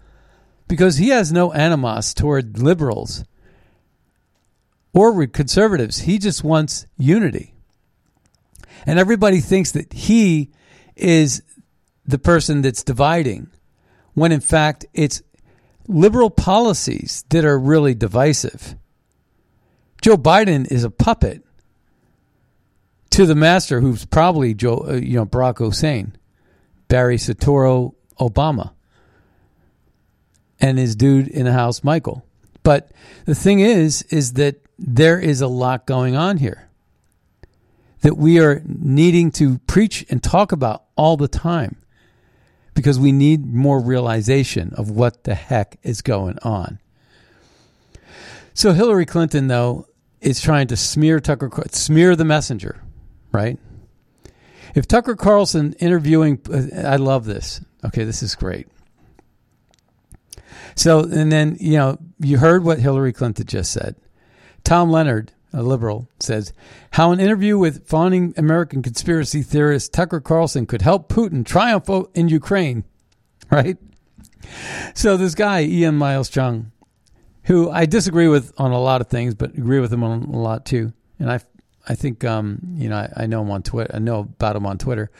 [0.68, 3.24] because he has no animus toward liberals
[4.94, 6.00] or conservatives.
[6.00, 7.51] He just wants unity.
[8.86, 10.50] And everybody thinks that he
[10.96, 11.42] is
[12.04, 13.50] the person that's dividing,
[14.14, 15.22] when in fact it's
[15.86, 18.76] liberal policies that are really divisive.
[20.00, 21.44] Joe Biden is a puppet
[23.10, 26.16] to the master, who's probably Joe, uh, you know, Barack Hussein,
[26.88, 28.72] Barry Soetoro Obama,
[30.58, 32.24] and his dude in the house, Michael.
[32.62, 32.90] But
[33.26, 36.68] the thing is, is that there is a lot going on here
[38.02, 41.76] that we are needing to preach and talk about all the time
[42.74, 46.78] because we need more realization of what the heck is going on.
[48.54, 49.86] So Hillary Clinton, though,
[50.20, 52.82] is trying to smear Tucker, smear the messenger
[53.32, 53.58] right?
[54.74, 56.40] If Tucker Carlson interviewing,
[56.84, 57.60] I love this.
[57.84, 58.68] Okay, this is great.
[60.74, 63.96] So, and then, you know, you heard what Hillary Clinton just said.
[64.64, 66.52] Tom Leonard, a liberal, says
[66.92, 72.28] how an interview with fawning American conspiracy theorist Tucker Carlson could help Putin triumph in
[72.28, 72.84] Ukraine,
[73.50, 73.76] right?
[74.94, 76.72] So, this guy, Ian Miles Cheong,
[77.44, 80.38] who I disagree with on a lot of things, but agree with him on a
[80.38, 80.92] lot too.
[81.18, 81.40] And I
[81.88, 83.90] I think um, you know I, I, know him on Twitter.
[83.94, 85.10] I know about him on Twitter.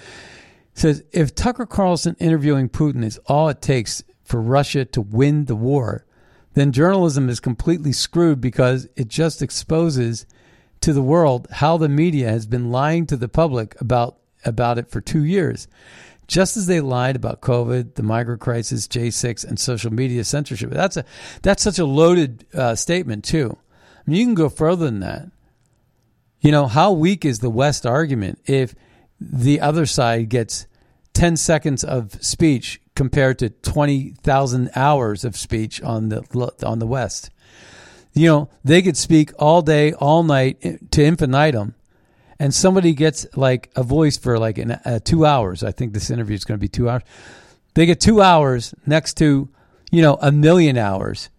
[0.75, 5.57] Says if Tucker Carlson interviewing Putin is all it takes for Russia to win the
[5.57, 6.07] war,
[6.55, 10.27] then journalism is completely screwed because it just exposes
[10.81, 14.91] to the world how the media has been lying to the public about about it
[14.91, 15.69] for two years.
[16.27, 20.71] Just as they lied about COVID, the migrant crisis, J6, and social media censorship.
[20.71, 21.05] That's a
[21.43, 23.57] that's such a loaded uh, statement too.
[24.07, 25.31] I mean, you can go further than that.
[26.41, 28.75] You know, how weak is the West argument if
[29.21, 30.67] the other side gets
[31.15, 36.23] 10 seconds of speech compared to 20,000 hours of speech on the
[36.65, 37.31] on the West?
[38.15, 41.75] You know, they could speak all day, all night to infinitum,
[42.39, 45.63] and somebody gets like a voice for like uh, two hours.
[45.63, 47.03] I think this interview is going to be two hours.
[47.75, 49.49] They get two hours next to,
[49.91, 51.31] you know, a million hours,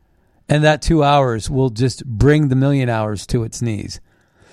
[0.49, 3.99] and that two hours will just bring the million hours to its knees.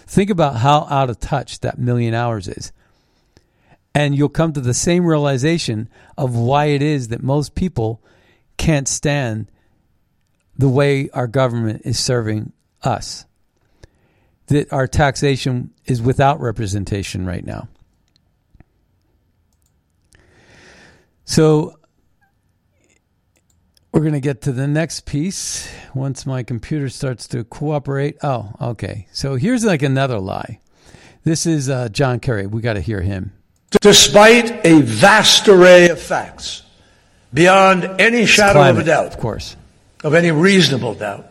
[0.07, 2.73] Think about how out of touch that million hours is.
[3.95, 8.03] And you'll come to the same realization of why it is that most people
[8.57, 9.51] can't stand
[10.57, 13.25] the way our government is serving us.
[14.47, 17.69] That our taxation is without representation right now.
[21.25, 21.79] So
[23.93, 28.19] we're going to get to the next piece once my computer starts to cooperate.
[28.23, 29.07] Oh, okay.
[29.13, 30.61] So here's like another lie.
[31.25, 32.47] This is uh, John Kerry.
[32.47, 33.33] We got to hear him.
[33.81, 36.63] Despite a vast array of facts,
[37.33, 39.57] beyond any shadow climate, of a doubt, of course,
[40.03, 41.27] of any reasonable doubt,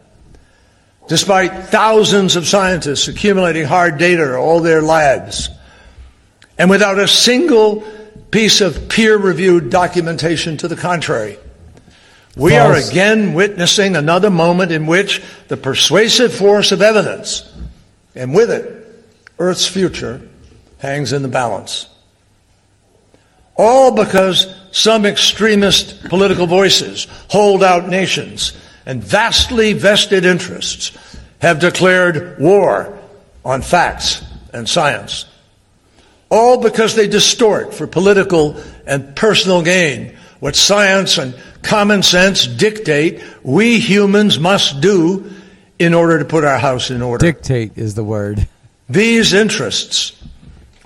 [1.09, 5.49] despite thousands of scientists accumulating hard data all their lives,
[6.57, 7.81] and without a single
[8.31, 11.37] piece of peer reviewed documentation to the contrary
[12.35, 12.87] we False.
[12.87, 17.43] are again witnessing another moment in which the persuasive force of evidence,
[18.15, 18.87] and with it,
[19.39, 20.21] Earth's future,
[20.77, 21.87] hangs in the balance.
[23.61, 28.53] All because some extremist political voices, holdout nations,
[28.85, 30.97] and vastly vested interests
[31.41, 32.97] have declared war
[33.43, 35.25] on facts and science.
[36.29, 38.55] All because they distort for political
[38.87, 45.29] and personal gain what science and common sense dictate we humans must do
[45.79, 47.25] in order to put our house in order.
[47.25, 48.47] Dictate is the word.
[48.87, 50.13] These interests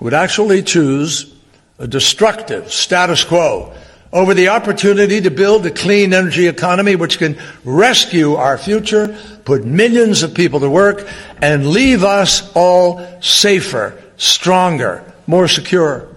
[0.00, 1.33] would actually choose
[1.78, 3.72] a destructive status quo
[4.12, 9.64] over the opportunity to build a clean energy economy which can rescue our future, put
[9.64, 11.08] millions of people to work,
[11.42, 16.08] and leave us all safer, stronger, more secure.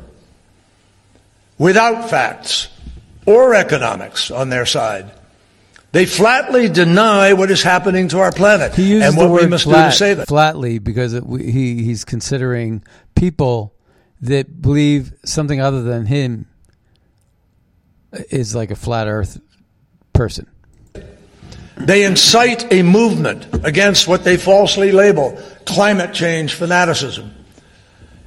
[1.58, 2.68] Without facts,
[3.28, 5.12] or economics on their side.
[5.92, 9.92] They flatly deny what is happening to our planet and what we must flat, do
[9.92, 10.28] to save it.
[10.28, 12.84] Flatly, because it, he he's considering
[13.16, 13.74] people
[14.22, 16.48] that believe something other than him
[18.30, 19.40] is like a flat Earth
[20.14, 20.48] person.
[21.78, 27.32] They incite a movement against what they falsely label climate change fanaticism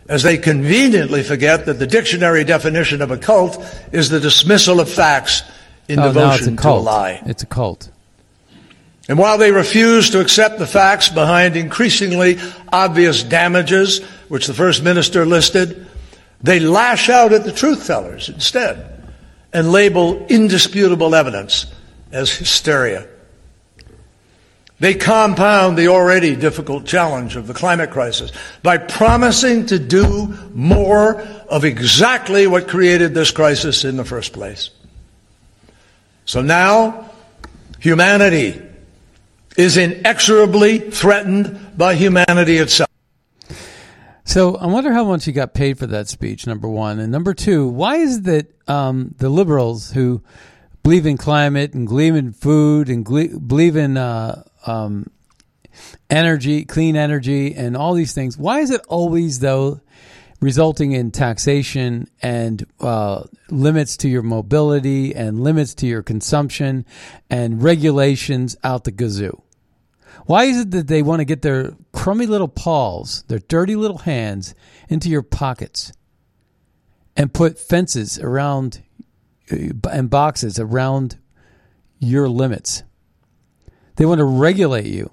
[0.09, 4.88] as they conveniently forget that the dictionary definition of a cult is the dismissal of
[4.88, 5.42] facts
[5.88, 7.22] in oh, devotion to a lie.
[7.26, 7.90] It's a cult.
[9.11, 12.38] And while they refuse to accept the facts behind increasingly
[12.73, 15.88] obvious damages, which the First Minister listed,
[16.40, 19.03] they lash out at the truth tellers instead
[19.53, 21.66] and label indisputable evidence
[22.12, 23.09] as hysteria.
[24.79, 28.31] They compound the already difficult challenge of the climate crisis
[28.62, 34.70] by promising to do more of exactly what created this crisis in the first place.
[36.27, 37.11] So now,
[37.81, 38.69] humanity
[39.61, 42.88] is inexorably threatened by humanity itself.
[44.25, 46.46] So I wonder how much he got paid for that speech.
[46.46, 50.23] Number one, and number two, why is it that um, the liberals who
[50.83, 55.11] believe in climate and believe in food and believe in uh, um,
[56.09, 58.37] energy, clean energy, and all these things.
[58.38, 59.81] Why is it always, though,
[60.40, 66.87] resulting in taxation and uh, limits to your mobility and limits to your consumption
[67.29, 69.40] and regulations out the gazoo?
[70.27, 73.99] Why is it that they want to get their crummy little paws, their dirty little
[73.99, 74.55] hands,
[74.88, 75.92] into your pockets
[77.16, 78.83] and put fences around
[79.51, 81.18] uh, and boxes around
[81.99, 82.83] your limits?
[83.96, 85.11] They want to regulate you.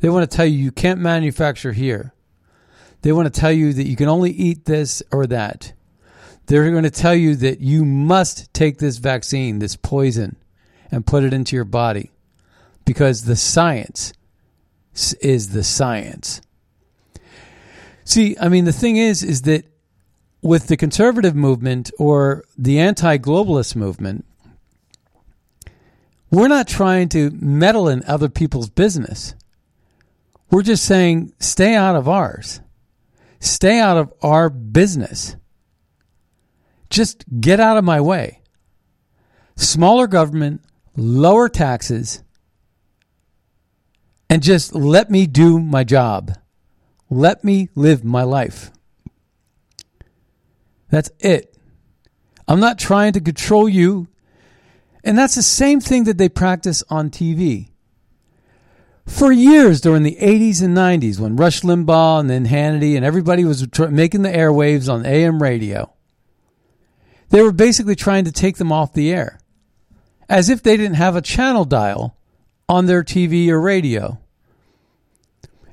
[0.00, 2.14] They want to tell you you can't manufacture here.
[3.02, 5.72] They want to tell you that you can only eat this or that.
[6.46, 10.36] They're going to tell you that you must take this vaccine, this poison,
[10.90, 12.12] and put it into your body
[12.84, 14.12] because the science
[14.94, 16.40] is the science.
[18.04, 19.64] See, I mean, the thing is, is that
[20.42, 24.24] with the conservative movement or the anti globalist movement,
[26.30, 29.34] we're not trying to meddle in other people's business.
[30.50, 32.60] We're just saying, stay out of ours.
[33.38, 35.36] Stay out of our business.
[36.90, 38.40] Just get out of my way.
[39.56, 40.62] Smaller government,
[40.96, 42.23] lower taxes,
[44.34, 46.36] and just let me do my job.
[47.08, 48.72] Let me live my life.
[50.90, 51.56] That's it.
[52.48, 54.08] I'm not trying to control you
[55.04, 57.68] and that's the same thing that they practice on TV.
[59.06, 63.44] For years during the 80s and 90s, when Rush Limbaugh and then Hannity and everybody
[63.44, 65.92] was making the airwaves on AM radio,
[67.28, 69.38] they were basically trying to take them off the air
[70.28, 72.16] as if they didn't have a channel dial
[72.68, 74.18] on their TV or radio.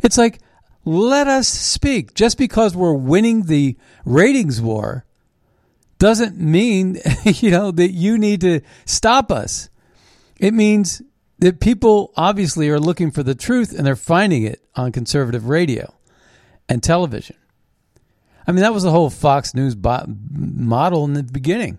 [0.02, 0.39] It's like,
[0.86, 2.14] let us speak.
[2.14, 5.06] Just because we're winning the ratings war
[5.99, 9.70] doesn't mean, you know, that you need to stop us.
[10.39, 11.02] It means
[11.39, 15.93] that people obviously are looking for the truth and they're finding it on conservative radio
[16.68, 17.36] and television.
[18.47, 21.78] I mean, that was the whole Fox News model in the beginning.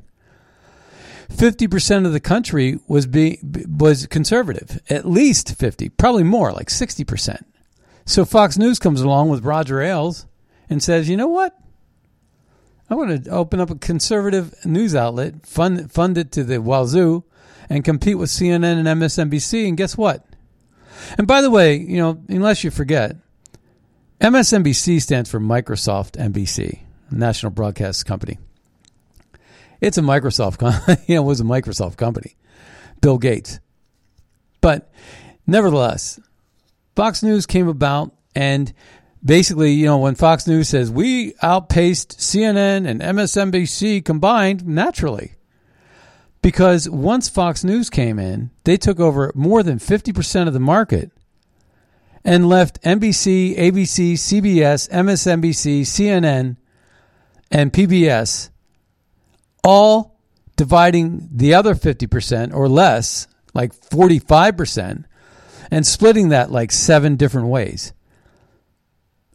[1.31, 7.43] 50% of the country was be, was conservative, at least 50, probably more, like 60%.
[8.05, 10.27] So Fox News comes along with Roger Ailes
[10.69, 11.57] and says, "You know what?
[12.91, 17.25] I want to open up a conservative news outlet, fund fund it to the wazoo,
[17.71, 19.67] and compete with CNN and MSNBC.
[19.67, 20.27] And guess what?
[21.17, 23.17] And by the way, you know, unless you forget,
[24.21, 26.81] MSNBC stands for Microsoft NBC,
[27.11, 28.39] National Broadcast Company.
[29.81, 30.99] It's a Microsoft, company.
[31.07, 32.37] you know, it was a Microsoft company,
[33.01, 33.59] Bill Gates.
[34.61, 34.93] But
[35.47, 36.21] nevertheless,
[36.95, 38.73] Fox News came about and
[39.25, 45.35] basically, you know, when Fox News says we outpaced CNN and MSNBC combined, naturally.
[46.43, 51.13] Because once Fox News came in, they took over more than 50% of the market
[52.25, 56.57] and left NBC, ABC, CBS, MSNBC, CNN,
[57.51, 58.51] and PBS
[59.63, 60.19] all
[60.57, 65.05] dividing the other 50% or less, like 45%,
[65.73, 67.95] and splitting that like seven different ways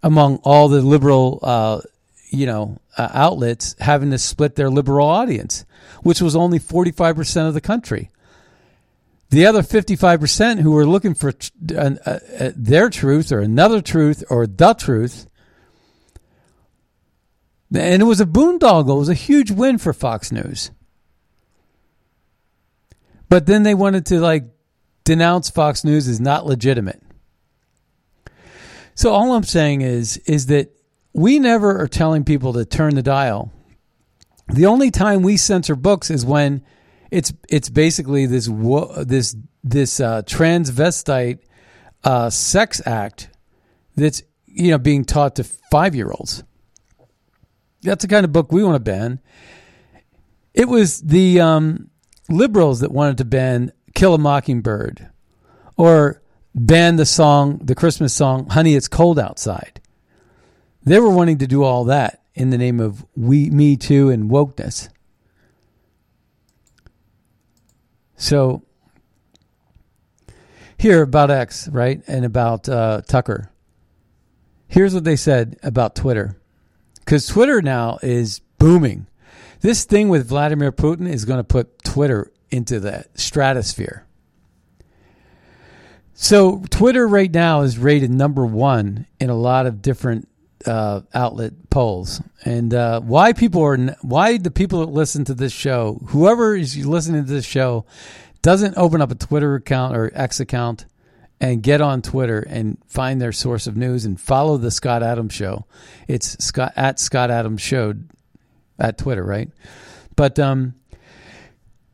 [0.03, 1.81] among all the liberal, uh,
[2.29, 5.65] you know, uh, outlets having to split their liberal audience,
[6.03, 8.11] which was only 45% of the country.
[9.31, 11.33] The other 55% who were looking for
[11.75, 15.25] uh, uh, their truth or another truth or the truth,
[17.73, 18.95] and it was a boondoggle.
[18.95, 20.69] It was a huge win for Fox News.
[23.27, 24.45] But then they wanted to like
[25.07, 27.01] denounce Fox News is not legitimate.
[28.93, 30.75] So all I'm saying is is that
[31.13, 33.53] we never are telling people to turn the dial.
[34.49, 36.61] The only time we censor books is when
[37.09, 38.49] it's it's basically this
[39.05, 41.39] this this uh, transvestite
[42.03, 43.29] uh, sex act
[43.95, 46.43] that's you know being taught to five year olds.
[47.81, 49.21] That's the kind of book we want to ban.
[50.53, 51.91] It was the um,
[52.27, 55.09] liberals that wanted to ban "Kill a Mockingbird"
[55.75, 56.21] or
[56.53, 59.81] ban the song, the Christmas song "Honey, It's Cold Outside."
[60.83, 64.29] They were wanting to do all that in the name of we, me too, and
[64.29, 64.89] wokeness.
[68.15, 68.61] So
[70.77, 73.51] here about X, right, and about uh, Tucker.
[74.67, 76.39] Here's what they said about Twitter,
[76.99, 79.07] because Twitter now is booming.
[79.61, 84.05] This thing with Vladimir Putin is going to put Twitter into the stratosphere.
[86.13, 90.27] So Twitter right now is rated number one in a lot of different
[90.65, 95.53] uh, outlet polls, and uh, why people are why the people that listen to this
[95.53, 97.85] show, whoever is listening to this show,
[98.41, 100.85] doesn't open up a Twitter account or X account
[101.39, 105.33] and get on Twitter and find their source of news and follow the Scott Adams
[105.33, 105.65] Show.
[106.07, 107.93] It's Scott at Scott Adams Show
[108.79, 109.49] at Twitter, right?
[110.15, 110.73] But um,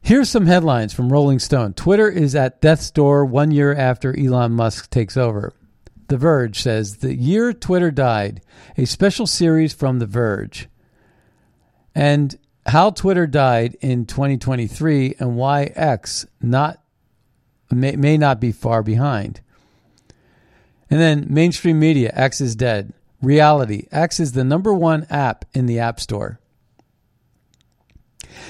[0.04, 1.74] here's some headlines from Rolling Stone.
[1.74, 5.54] Twitter is at death's door one year after Elon Musk takes over.
[6.10, 8.41] The Verge says the year Twitter died,
[8.78, 10.68] a special series from The Verge,
[11.95, 12.38] and
[12.68, 16.82] how Twitter died in 2023 and why X not
[17.72, 19.41] may, may not be far behind.
[20.89, 22.93] And then mainstream media, X is dead.
[23.22, 26.39] Reality, X is the number one app in the App Store.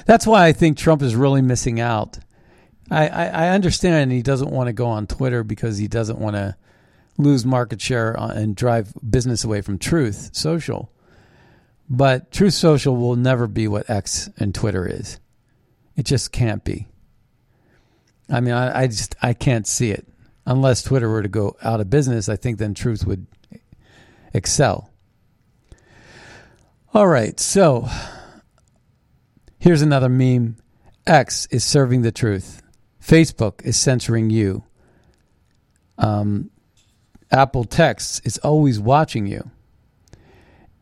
[0.06, 2.20] That's why I think Trump is really missing out.
[2.92, 6.36] I, I, I understand he doesn't want to go on Twitter because he doesn't want
[6.36, 6.56] to
[7.18, 10.92] lose market share uh, and drive business away from Truth Social.
[11.90, 15.20] But Truth Social will never be what X and Twitter is.
[15.96, 16.88] It just can't be.
[18.30, 20.08] I mean, I, I just I can't see it
[20.46, 22.30] unless Twitter were to go out of business.
[22.30, 23.28] I think then Truth would
[24.34, 24.90] excel.
[26.94, 27.88] All right, so
[29.64, 30.57] here's another meme.
[31.07, 32.61] X is serving the truth.
[33.01, 34.66] Facebook is censoring you.
[35.97, 36.49] Um,
[37.32, 39.49] Apple Texts is always watching you.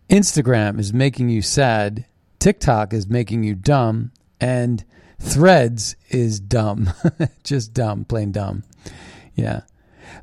[0.10, 2.06] Instagram is making you sad.
[2.40, 4.12] TikTok is making you dumb.
[4.40, 4.84] And
[5.20, 6.92] Threads is dumb.
[7.44, 8.64] Just dumb, plain dumb.
[9.36, 9.62] Yeah.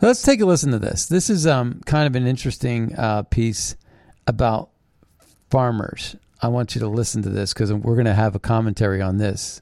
[0.03, 1.07] Let's take a listen to this.
[1.07, 3.77] This is um, kind of an interesting uh, piece
[4.27, 4.71] about
[5.49, 6.17] farmers.
[6.41, 9.19] I want you to listen to this because we're going to have a commentary on
[9.19, 9.61] this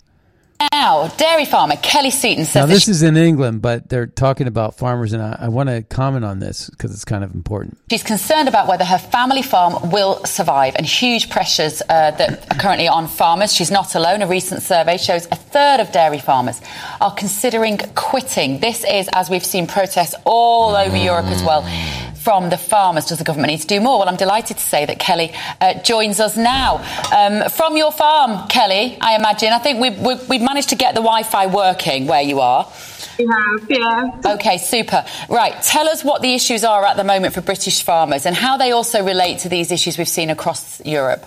[0.72, 2.54] Now, dairy farmer Kelly Seaton says.
[2.54, 5.82] Now, this is in England, but they're talking about farmers, and I, I want to
[5.82, 7.78] comment on this because it's kind of important.
[7.90, 12.58] She's concerned about whether her family farm will survive and huge pressures uh, that are
[12.58, 13.52] currently on farmers.
[13.52, 14.22] She's not alone.
[14.22, 16.60] A recent survey shows a third of dairy farmers
[17.00, 18.60] are considering quitting.
[18.60, 21.64] This is, as we've seen protests all over Europe as well
[22.26, 23.06] from the farmers.
[23.06, 24.00] Does the government need to do more?
[24.00, 26.78] Well, I'm delighted to say that Kelly uh, joins us now.
[27.16, 29.52] Um, from your farm, Kelly, I imagine.
[29.52, 32.68] I think we've, we've, we've managed to get the Wi Fi working where you are.
[33.16, 34.34] We have, yeah.
[34.34, 35.04] Okay, super.
[35.28, 38.56] Right, tell us what the issues are at the moment for British farmers and how
[38.56, 41.24] they also relate to these issues we've seen across Europe.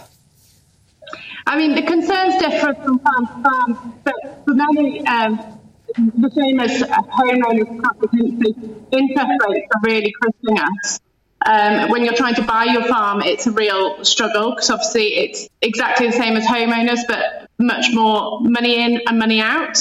[1.48, 5.59] I mean, the concerns differ from farm to farm, but for many, um,
[5.96, 8.54] the same as homeowners the
[8.92, 11.00] interest rates are really crushing us.
[11.46, 15.48] Um, when you're trying to buy your farm, it's a real struggle because obviously it's
[15.62, 19.78] exactly the same as homeowners, but much more money in and money out.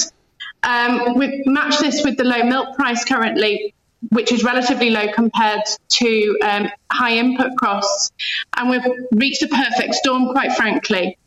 [0.63, 3.73] Um, we've matched this with the low milk price currently,
[4.09, 8.11] which is relatively low compared to um, high input costs,
[8.55, 11.17] and we've reached a perfect storm, quite frankly.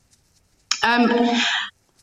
[0.83, 1.11] Um,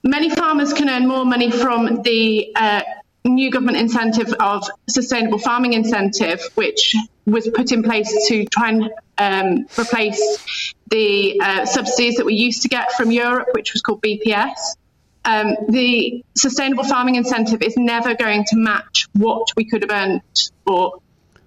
[0.03, 2.81] Many farmers can earn more money from the uh,
[3.25, 6.95] new government incentive of sustainable farming incentive, which
[7.25, 12.61] was put in place to try and um, replace the uh, subsidies that we used
[12.63, 14.55] to get from Europe, which was called BPS.
[15.25, 20.21] Um, the sustainable farming incentive is never going to match what we could have earned
[20.65, 21.01] or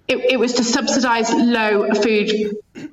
[0.07, 2.31] it, it was to subsidise low food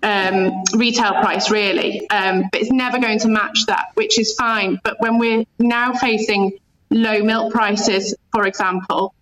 [0.03, 4.79] um, retail price, really, um, but it's never going to match that, which is fine.
[4.83, 6.59] But when we're now facing
[6.91, 9.15] low milk prices, for example,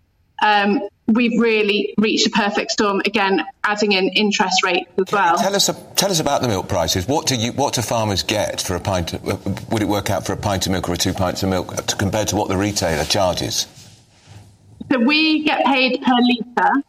[0.43, 5.39] um, we've really reached a perfect storm again, adding in interest rates as well.
[5.39, 7.09] Tell us, tell us about the milk prices.
[7.09, 9.14] What do you, what do farmers get for a pint?
[9.14, 11.74] Of, would it work out for a pint of milk or two pints of milk
[11.99, 13.66] compared to what the retailer charges?
[14.93, 16.82] So we get paid per litre.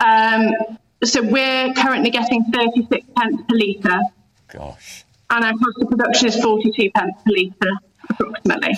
[0.00, 4.00] Um, so we're currently getting 36 pence per litre.
[4.48, 5.04] Gosh.
[5.30, 7.72] And our cost of production is 42 pence per litre,
[8.10, 8.74] approximately.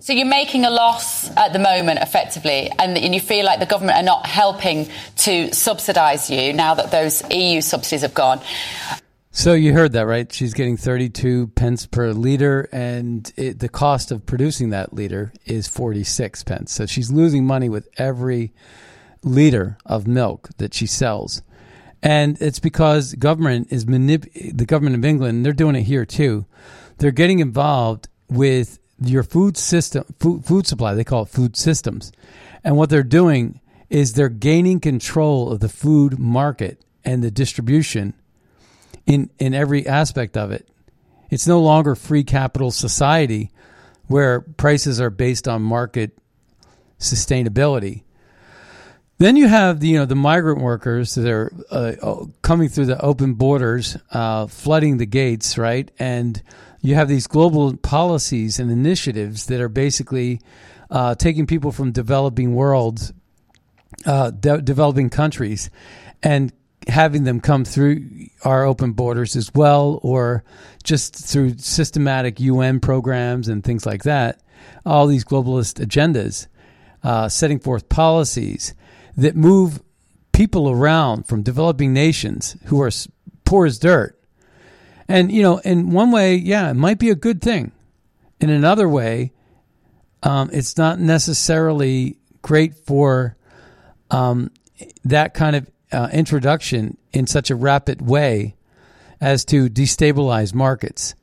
[0.00, 3.66] So you're making a loss at the moment, effectively, and, and you feel like the
[3.66, 4.88] government are not helping
[5.18, 8.40] to subsidise you now that those EU subsidies have gone.
[9.32, 10.32] So you heard that, right?
[10.32, 15.68] She's getting 32 pence per liter, and it, the cost of producing that liter is
[15.68, 16.72] 46 pence.
[16.72, 18.52] So she's losing money with every
[19.22, 21.42] liter of milk that she sells.
[22.02, 26.46] And it's because government is manip- the government of England, they're doing it here too.
[26.98, 30.94] They're getting involved with your food system, food, food supply.
[30.94, 32.12] They call it food systems.
[32.64, 33.60] And what they're doing
[33.90, 38.14] is they're gaining control of the food market and the distribution
[39.06, 40.68] in, in every aspect of it.
[41.30, 43.50] It's no longer free capital society
[44.06, 46.18] where prices are based on market
[46.98, 48.02] sustainability.
[49.18, 53.00] Then you have the you know the migrant workers that are uh, coming through the
[53.00, 55.90] open borders, uh, flooding the gates, right?
[55.98, 56.40] And
[56.80, 60.40] you have these global policies and initiatives that are basically
[60.88, 63.12] uh, taking people from developing worlds,
[64.06, 65.68] uh, de- developing countries,
[66.22, 66.52] and
[66.86, 68.08] having them come through
[68.44, 70.44] our open borders as well, or
[70.84, 74.40] just through systematic UN programs and things like that.
[74.86, 76.46] All these globalist agendas,
[77.02, 78.74] uh, setting forth policies
[79.18, 79.82] that move
[80.32, 82.90] people around from developing nations who are
[83.44, 84.16] poor as dirt.
[85.08, 87.72] And, you know, in one way, yeah, it might be a good thing.
[88.40, 89.32] In another way,
[90.22, 93.36] um, it's not necessarily great for
[94.12, 94.52] um,
[95.04, 98.54] that kind of uh, introduction in such a rapid way
[99.20, 101.16] as to destabilize markets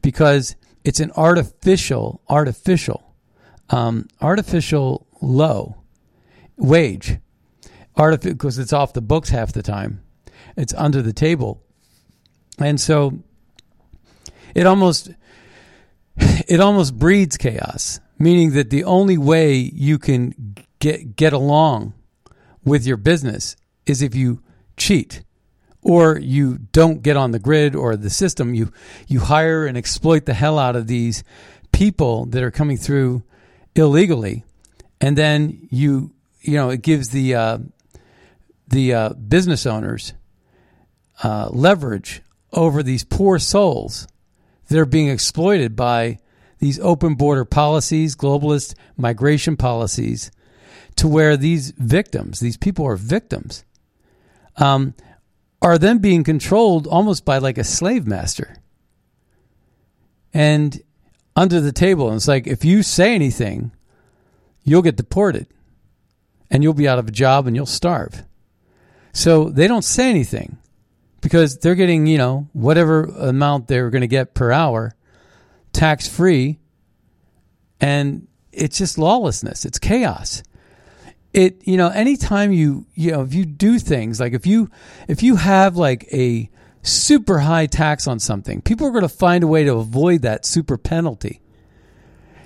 [0.00, 3.14] because it's an artificial, artificial,
[3.68, 5.76] um, artificial low
[6.56, 7.18] wage
[7.96, 10.02] artificial because it's off the books half the time.
[10.56, 11.62] It's under the table,
[12.58, 13.20] and so
[14.54, 15.10] it almost
[16.16, 18.00] it almost breeds chaos.
[18.18, 21.94] Meaning that the only way you can get get along
[22.64, 24.42] with your business is if you
[24.76, 25.22] cheat
[25.82, 28.72] or you don't get on the grid or the system you
[29.06, 31.22] you hire and exploit the hell out of these
[31.72, 33.22] people that are coming through
[33.74, 34.44] illegally
[35.00, 37.58] and then you you know it gives the uh,
[38.68, 40.14] the uh, business owners
[41.22, 44.06] uh, leverage over these poor souls
[44.68, 46.18] that are being exploited by
[46.58, 50.30] these open border policies, globalist migration policies,
[50.96, 53.64] to where these victims, these people are victims,
[54.56, 54.94] um,
[55.60, 58.56] are then being controlled almost by like a slave master.
[60.32, 60.80] And
[61.36, 63.72] under the table, and it's like if you say anything
[64.64, 65.46] you'll get deported
[66.50, 68.24] and you'll be out of a job and you'll starve.
[69.14, 70.58] So they don't say anything
[71.20, 74.94] because they're getting, you know, whatever amount they're going to get per hour
[75.72, 76.58] tax free.
[77.80, 79.64] And it's just lawlessness.
[79.64, 80.42] It's chaos.
[81.32, 84.68] It, you know, anytime you, you know, if you do things like if you,
[85.08, 86.50] if you have like a
[86.82, 90.44] super high tax on something, people are going to find a way to avoid that
[90.44, 91.40] super penalty.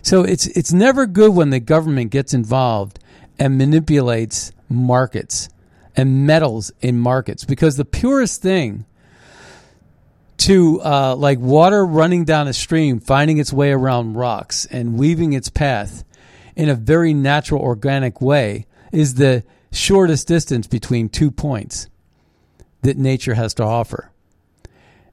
[0.03, 2.99] So it's, it's never good when the government gets involved
[3.39, 5.49] and manipulates markets
[5.97, 8.85] and meddles in markets because the purest thing
[10.39, 15.33] to uh, like water running down a stream, finding its way around rocks and weaving
[15.33, 16.05] its path
[16.57, 21.89] in a very natural, organic way is the shortest distance between two points
[22.83, 24.11] that nature has to offer.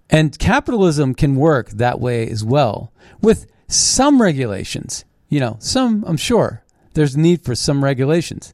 [0.10, 5.04] And capitalism can work that way as well with some regulations.
[5.30, 6.64] You know, some, I'm sure,
[6.94, 8.54] there's need for some regulations.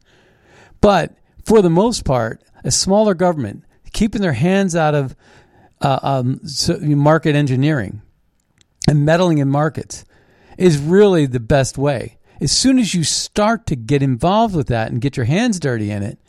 [0.80, 1.13] But
[1.45, 3.63] for the most part, a smaller government
[3.93, 5.15] keeping their hands out of
[5.81, 6.41] uh, um,
[6.79, 8.01] market engineering
[8.87, 10.05] and meddling in markets
[10.57, 12.17] is really the best way.
[12.39, 15.91] As soon as you start to get involved with that and get your hands dirty
[15.91, 16.19] in it,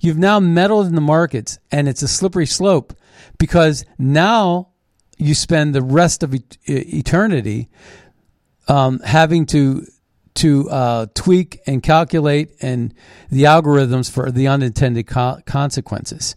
[0.00, 2.92] you've now meddled in the markets and it's a slippery slope
[3.38, 4.68] because now
[5.16, 6.34] you spend the rest of
[6.66, 7.68] eternity
[8.68, 9.86] um, having to
[10.38, 12.94] to uh, tweak and calculate and
[13.30, 16.36] the algorithms for the unintended co- consequences.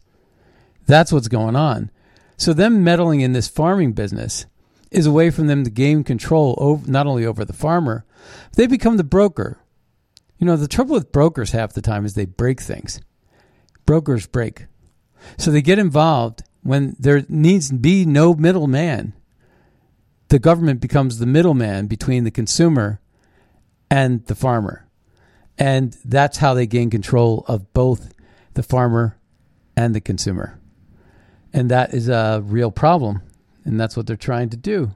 [0.88, 1.92] That's what's going on.
[2.36, 4.48] So them meddling in this farming business
[4.90, 8.04] is a way for them to gain control over, not only over the farmer,
[8.54, 9.60] they become the broker.
[10.40, 13.00] You know, the trouble with brokers half the time is they break things.
[13.86, 14.66] Brokers break.
[15.38, 19.14] So they get involved when there needs to be no middleman.
[20.30, 23.01] The government becomes the middleman between the consumer
[23.92, 24.88] and the farmer.
[25.60, 28.14] And that's how they gain control of both
[28.54, 29.20] the farmer
[29.76, 30.60] and the consumer.
[31.54, 33.22] And that is a real problem.
[33.66, 34.92] And that's what they're trying to do.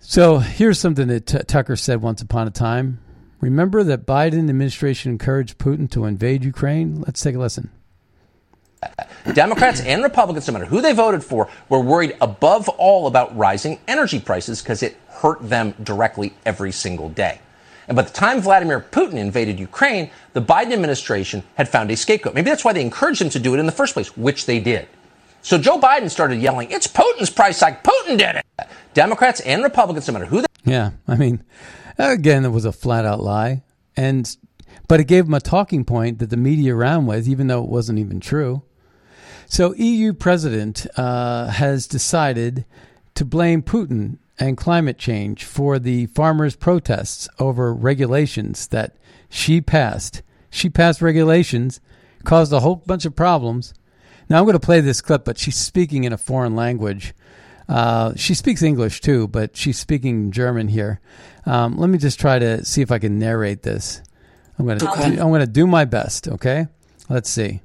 [0.00, 3.00] So here's something that T- Tucker said once upon a time.
[3.40, 7.00] Remember that Biden administration encouraged Putin to invade Ukraine?
[7.00, 7.70] Let's take a listen.
[9.32, 13.78] Democrats and Republicans, no matter who they voted for, were worried above all about rising
[13.88, 17.40] energy prices because it hurt them directly every single day.
[17.88, 22.34] And by the time Vladimir Putin invaded Ukraine, the Biden administration had found a scapegoat.
[22.34, 24.58] Maybe that's why they encouraged him to do it in the first place, which they
[24.58, 24.88] did.
[25.42, 27.84] So Joe Biden started yelling, "It's Putin's price hike.
[27.84, 28.44] Putin did it."
[28.94, 30.40] Democrats and Republicans, no matter who.
[30.40, 31.44] They- yeah, I mean,
[31.98, 33.62] again, it was a flat out lie,
[33.96, 34.36] and
[34.88, 37.70] but it gave him a talking point that the media ran with, even though it
[37.70, 38.62] wasn't even true.
[39.48, 42.64] So EU president uh, has decided
[43.14, 48.96] to blame Putin and climate change for the farmers' protests over regulations that
[49.28, 50.22] she passed.
[50.50, 51.80] She passed regulations,
[52.24, 53.74] caused a whole bunch of problems
[54.28, 57.14] now I'm going to play this clip, but she's speaking in a foreign language.
[57.68, 61.00] Uh, she speaks English too, but she's speaking German here.
[61.44, 64.02] Um, let me just try to see if I can narrate this.
[64.58, 65.04] I'm going to okay.
[65.04, 66.28] I'm going to do my best.
[66.28, 66.66] Okay,
[67.08, 67.60] let's see.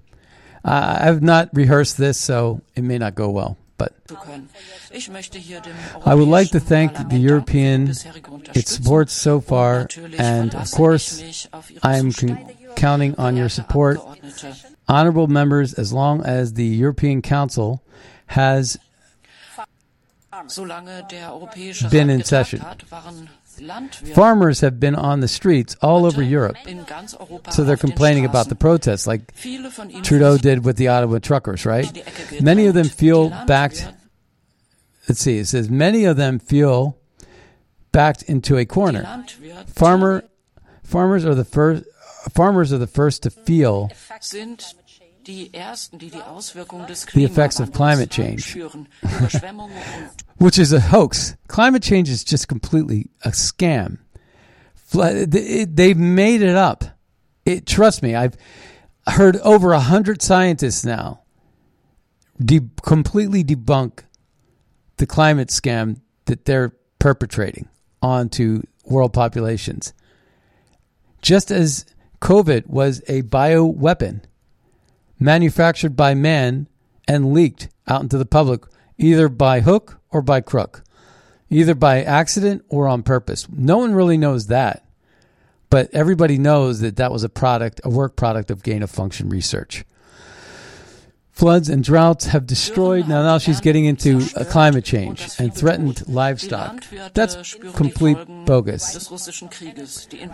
[0.63, 3.57] Uh, I've not rehearsed this, so it may not go well.
[3.81, 3.95] But
[6.05, 7.89] I would like to thank the European
[8.53, 11.47] its support so far, and of course,
[11.81, 13.99] I am con- counting on your support.
[14.87, 17.81] Honorable members as long as the European Council
[18.27, 18.77] has
[21.89, 22.61] been in session.
[24.13, 26.57] Farmers have been on the streets all over Europe,
[27.51, 29.33] so they're complaining about the protests, like
[30.03, 31.85] Trudeau did with the Ottawa truckers, right?
[32.41, 33.87] Many of them feel backed.
[35.07, 36.97] Let's see, it says many of them feel
[37.91, 39.25] backed into a corner.
[39.67, 40.23] Farmer,
[40.83, 41.85] farmers are the first.
[42.33, 43.89] Farmers are the first to feel
[47.13, 48.55] the effects of climate change,
[50.37, 51.35] which is a hoax.
[51.47, 53.99] Climate change is just completely a scam.
[54.93, 56.83] They've made it up.
[57.45, 58.37] It, trust me, I've
[59.07, 61.21] heard over a hundred scientists now
[62.43, 64.03] de- completely debunk
[64.97, 67.67] the climate scam that they're perpetrating
[68.01, 69.93] onto world populations.
[71.21, 71.85] Just as
[72.19, 74.21] COVID was a bio weapon
[75.21, 76.67] manufactured by man
[77.07, 78.63] and leaked out into the public,
[78.97, 80.83] either by hook or by crook,
[81.49, 83.47] either by accident or on purpose.
[83.49, 84.83] No one really knows that,
[85.69, 89.29] but everybody knows that that was a product, a work product of gain of function
[89.29, 89.85] research.
[91.31, 93.07] Floods and droughts have destroyed.
[93.07, 96.83] Now, now she's getting into uh, climate change and threatened livestock.
[97.13, 99.09] That's complete bogus.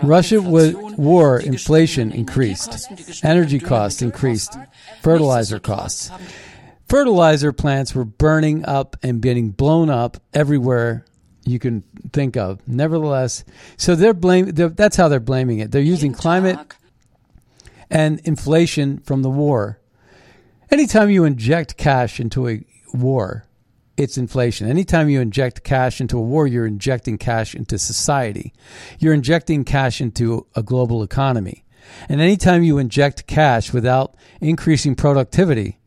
[0.04, 4.58] Russia war, inflation increased, energy costs increased,
[5.02, 6.12] fertilizer costs.
[6.90, 11.06] Fertilizer plants were burning up and getting blown up everywhere
[11.46, 12.68] you can think of.
[12.68, 13.46] Nevertheless,
[13.78, 14.54] so they're blaming.
[14.54, 15.72] That's how they're blaming it.
[15.72, 16.60] They're using climate
[17.90, 19.80] and inflation from the war
[20.70, 22.62] Anytime you inject cash into a
[22.94, 23.46] war,
[23.96, 24.70] it's inflation.
[24.70, 28.54] Anytime you inject cash into a war, you're injecting cash into society.
[29.00, 31.64] You're injecting cash into a global economy.
[32.10, 35.80] And anytime you inject cash without increasing productivity,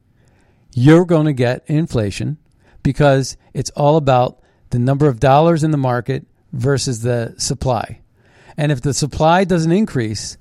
[0.73, 2.39] you're going to get inflation
[2.83, 8.01] because it's all about the number of dollars in the market versus the supply.
[8.57, 10.39] And if the supply doesn't increase,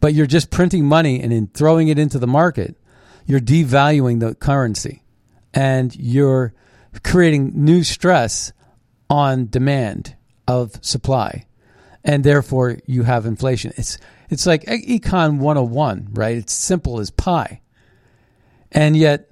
[0.00, 2.76] but you're just printing money and then throwing it into the market,
[3.28, 5.02] you're devaluing the currency
[5.52, 6.54] and you're
[7.04, 8.54] creating new stress
[9.10, 10.16] on demand
[10.48, 11.46] of supply.
[12.02, 13.72] And therefore you have inflation.
[13.76, 13.98] It's
[14.30, 16.38] it's like econ 101, right?
[16.38, 17.60] It's simple as pie.
[18.72, 19.30] And yet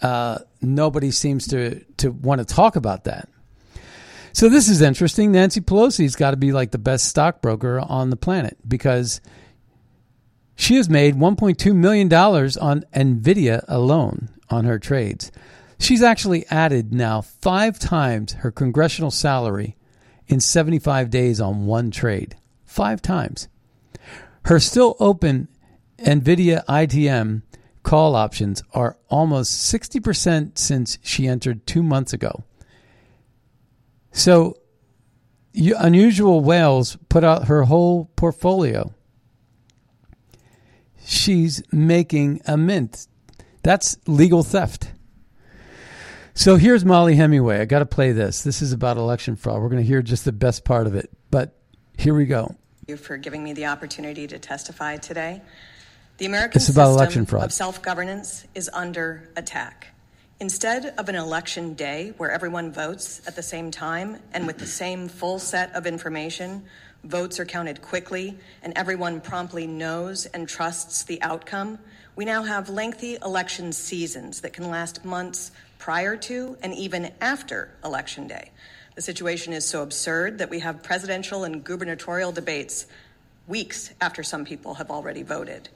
[0.00, 3.28] uh, nobody seems to to want to talk about that.
[4.32, 5.30] So this is interesting.
[5.30, 9.20] Nancy Pelosi's got to be like the best stockbroker on the planet because
[10.62, 15.32] she has made $1.2 million on NVIDIA alone on her trades.
[15.80, 19.74] She's actually added now five times her congressional salary
[20.28, 22.36] in 75 days on one trade.
[22.64, 23.48] Five times.
[24.44, 25.48] Her still open
[25.98, 27.42] NVIDIA ITM
[27.82, 32.44] call options are almost 60% since she entered two months ago.
[34.12, 34.58] So,
[35.54, 38.94] Unusual Whales put out her whole portfolio
[41.12, 43.06] she's making a mint.
[43.62, 44.90] That's legal theft.
[46.34, 47.60] So here's Mollie Hemingway.
[47.60, 48.42] I got to play this.
[48.42, 49.60] This is about election fraud.
[49.60, 51.54] We're going to hear just the best part of it, but
[51.98, 52.46] here we go.
[52.46, 52.58] Thank
[52.88, 55.42] you for giving me the opportunity to testify today.
[56.16, 57.44] The American it's about election fraud.
[57.44, 59.88] of self-governance is under attack.
[60.40, 64.66] Instead of an election day where everyone votes at the same time and with the
[64.66, 66.64] same full set of information,
[67.04, 71.78] votes are counted quickly, and everyone promptly knows and trusts the outcome,
[72.14, 77.70] we now have lengthy election seasons that can last months prior to and even after
[77.84, 78.50] Election Day.
[78.94, 82.86] The situation is so absurd that we have presidential and gubernatorial debates
[83.48, 85.68] weeks after some people have already voted.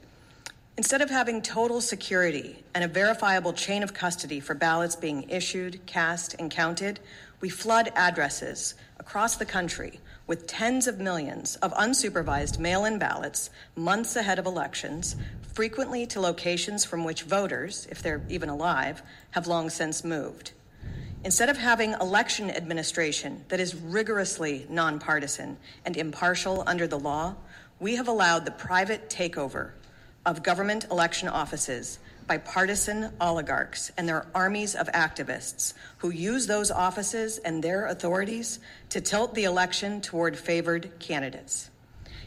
[0.77, 5.83] Instead of having total security and a verifiable chain of custody for ballots being issued,
[5.87, 6.99] cast, and counted,
[7.41, 13.49] we flood addresses across the country with tens of millions of unsupervised mail in ballots
[13.75, 15.15] months ahead of elections,
[15.53, 19.01] frequently to locations from which voters, if they're even alive,
[19.31, 20.51] have long since moved.
[21.23, 27.35] Instead of having election administration that is rigorously nonpartisan and impartial under the law,
[27.79, 29.71] we have allowed the private takeover
[30.25, 36.69] of government election offices by partisan oligarchs and their armies of activists who use those
[36.69, 38.59] offices and their authorities
[38.89, 41.69] to tilt the election toward favored candidates.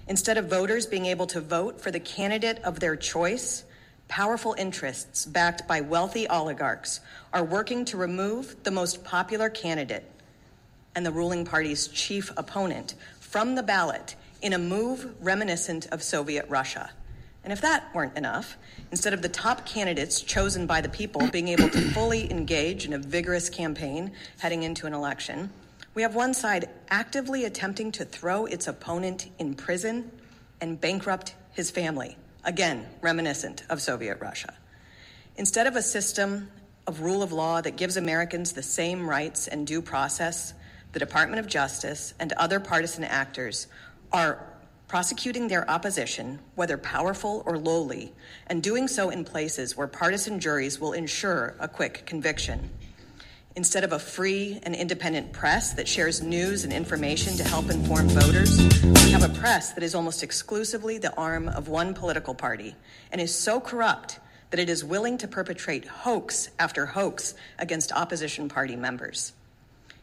[0.09, 3.65] Instead of voters being able to vote for the candidate of their choice,
[4.09, 7.01] powerful interests backed by wealthy oligarchs
[7.33, 10.05] are working to remove the most popular candidate
[10.97, 16.47] and the ruling party's chief opponent from the ballot in a move reminiscent of Soviet
[16.49, 16.91] Russia.
[17.43, 18.57] And if that weren't enough,
[18.91, 22.93] instead of the top candidates chosen by the people being able to fully engage in
[22.93, 25.51] a vigorous campaign heading into an election,
[25.95, 30.11] we have one side actively attempting to throw its opponent in prison
[30.61, 34.55] and bankrupt his family, again, reminiscent of Soviet Russia.
[35.37, 36.51] Instead of a system
[36.87, 40.55] of rule of law that gives Americans the same rights and due process,
[40.93, 43.67] the Department of Justice and other partisan actors
[44.13, 44.45] are
[44.91, 48.13] prosecuting their opposition, whether powerful or lowly,
[48.49, 52.69] and doing so in places where partisan juries will ensure a quick conviction.
[53.55, 58.09] Instead of a free and independent press that shares news and information to help inform
[58.09, 62.75] voters, we have a press that is almost exclusively the arm of one political party
[63.13, 64.19] and is so corrupt
[64.51, 69.35] that it is willing to perpetrate hoax after hoax against opposition party members.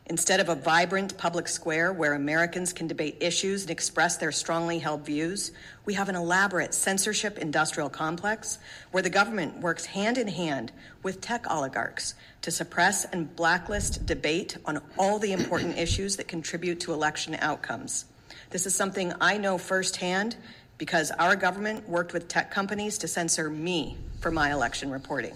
[0.09, 4.79] Instead of a vibrant public square where Americans can debate issues and express their strongly
[4.79, 5.51] held views,
[5.85, 8.57] we have an elaborate censorship industrial complex
[8.91, 10.71] where the government works hand in hand
[11.03, 16.79] with tech oligarchs to suppress and blacklist debate on all the important issues that contribute
[16.79, 18.05] to election outcomes.
[18.51, 20.37] This is something I know firsthand
[20.77, 25.35] because our government worked with tech companies to censor me for my election reporting.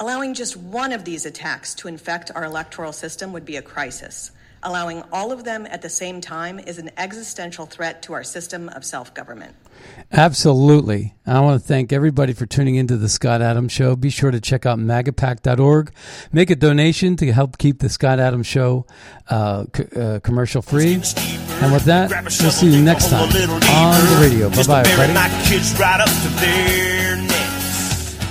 [0.00, 4.30] Allowing just one of these attacks to infect our electoral system would be a crisis.
[4.62, 8.68] Allowing all of them at the same time is an existential threat to our system
[8.70, 9.54] of self government.
[10.12, 11.14] Absolutely.
[11.26, 13.96] I want to thank everybody for tuning into the Scott Adams Show.
[13.96, 15.92] Be sure to check out magapack.org.
[16.32, 18.86] Make a donation to help keep the Scott Adams Show
[19.28, 20.94] uh, c- uh, commercial free.
[20.94, 24.48] And with that, we'll see you next time on the radio.
[24.50, 25.12] Bye bye, everybody.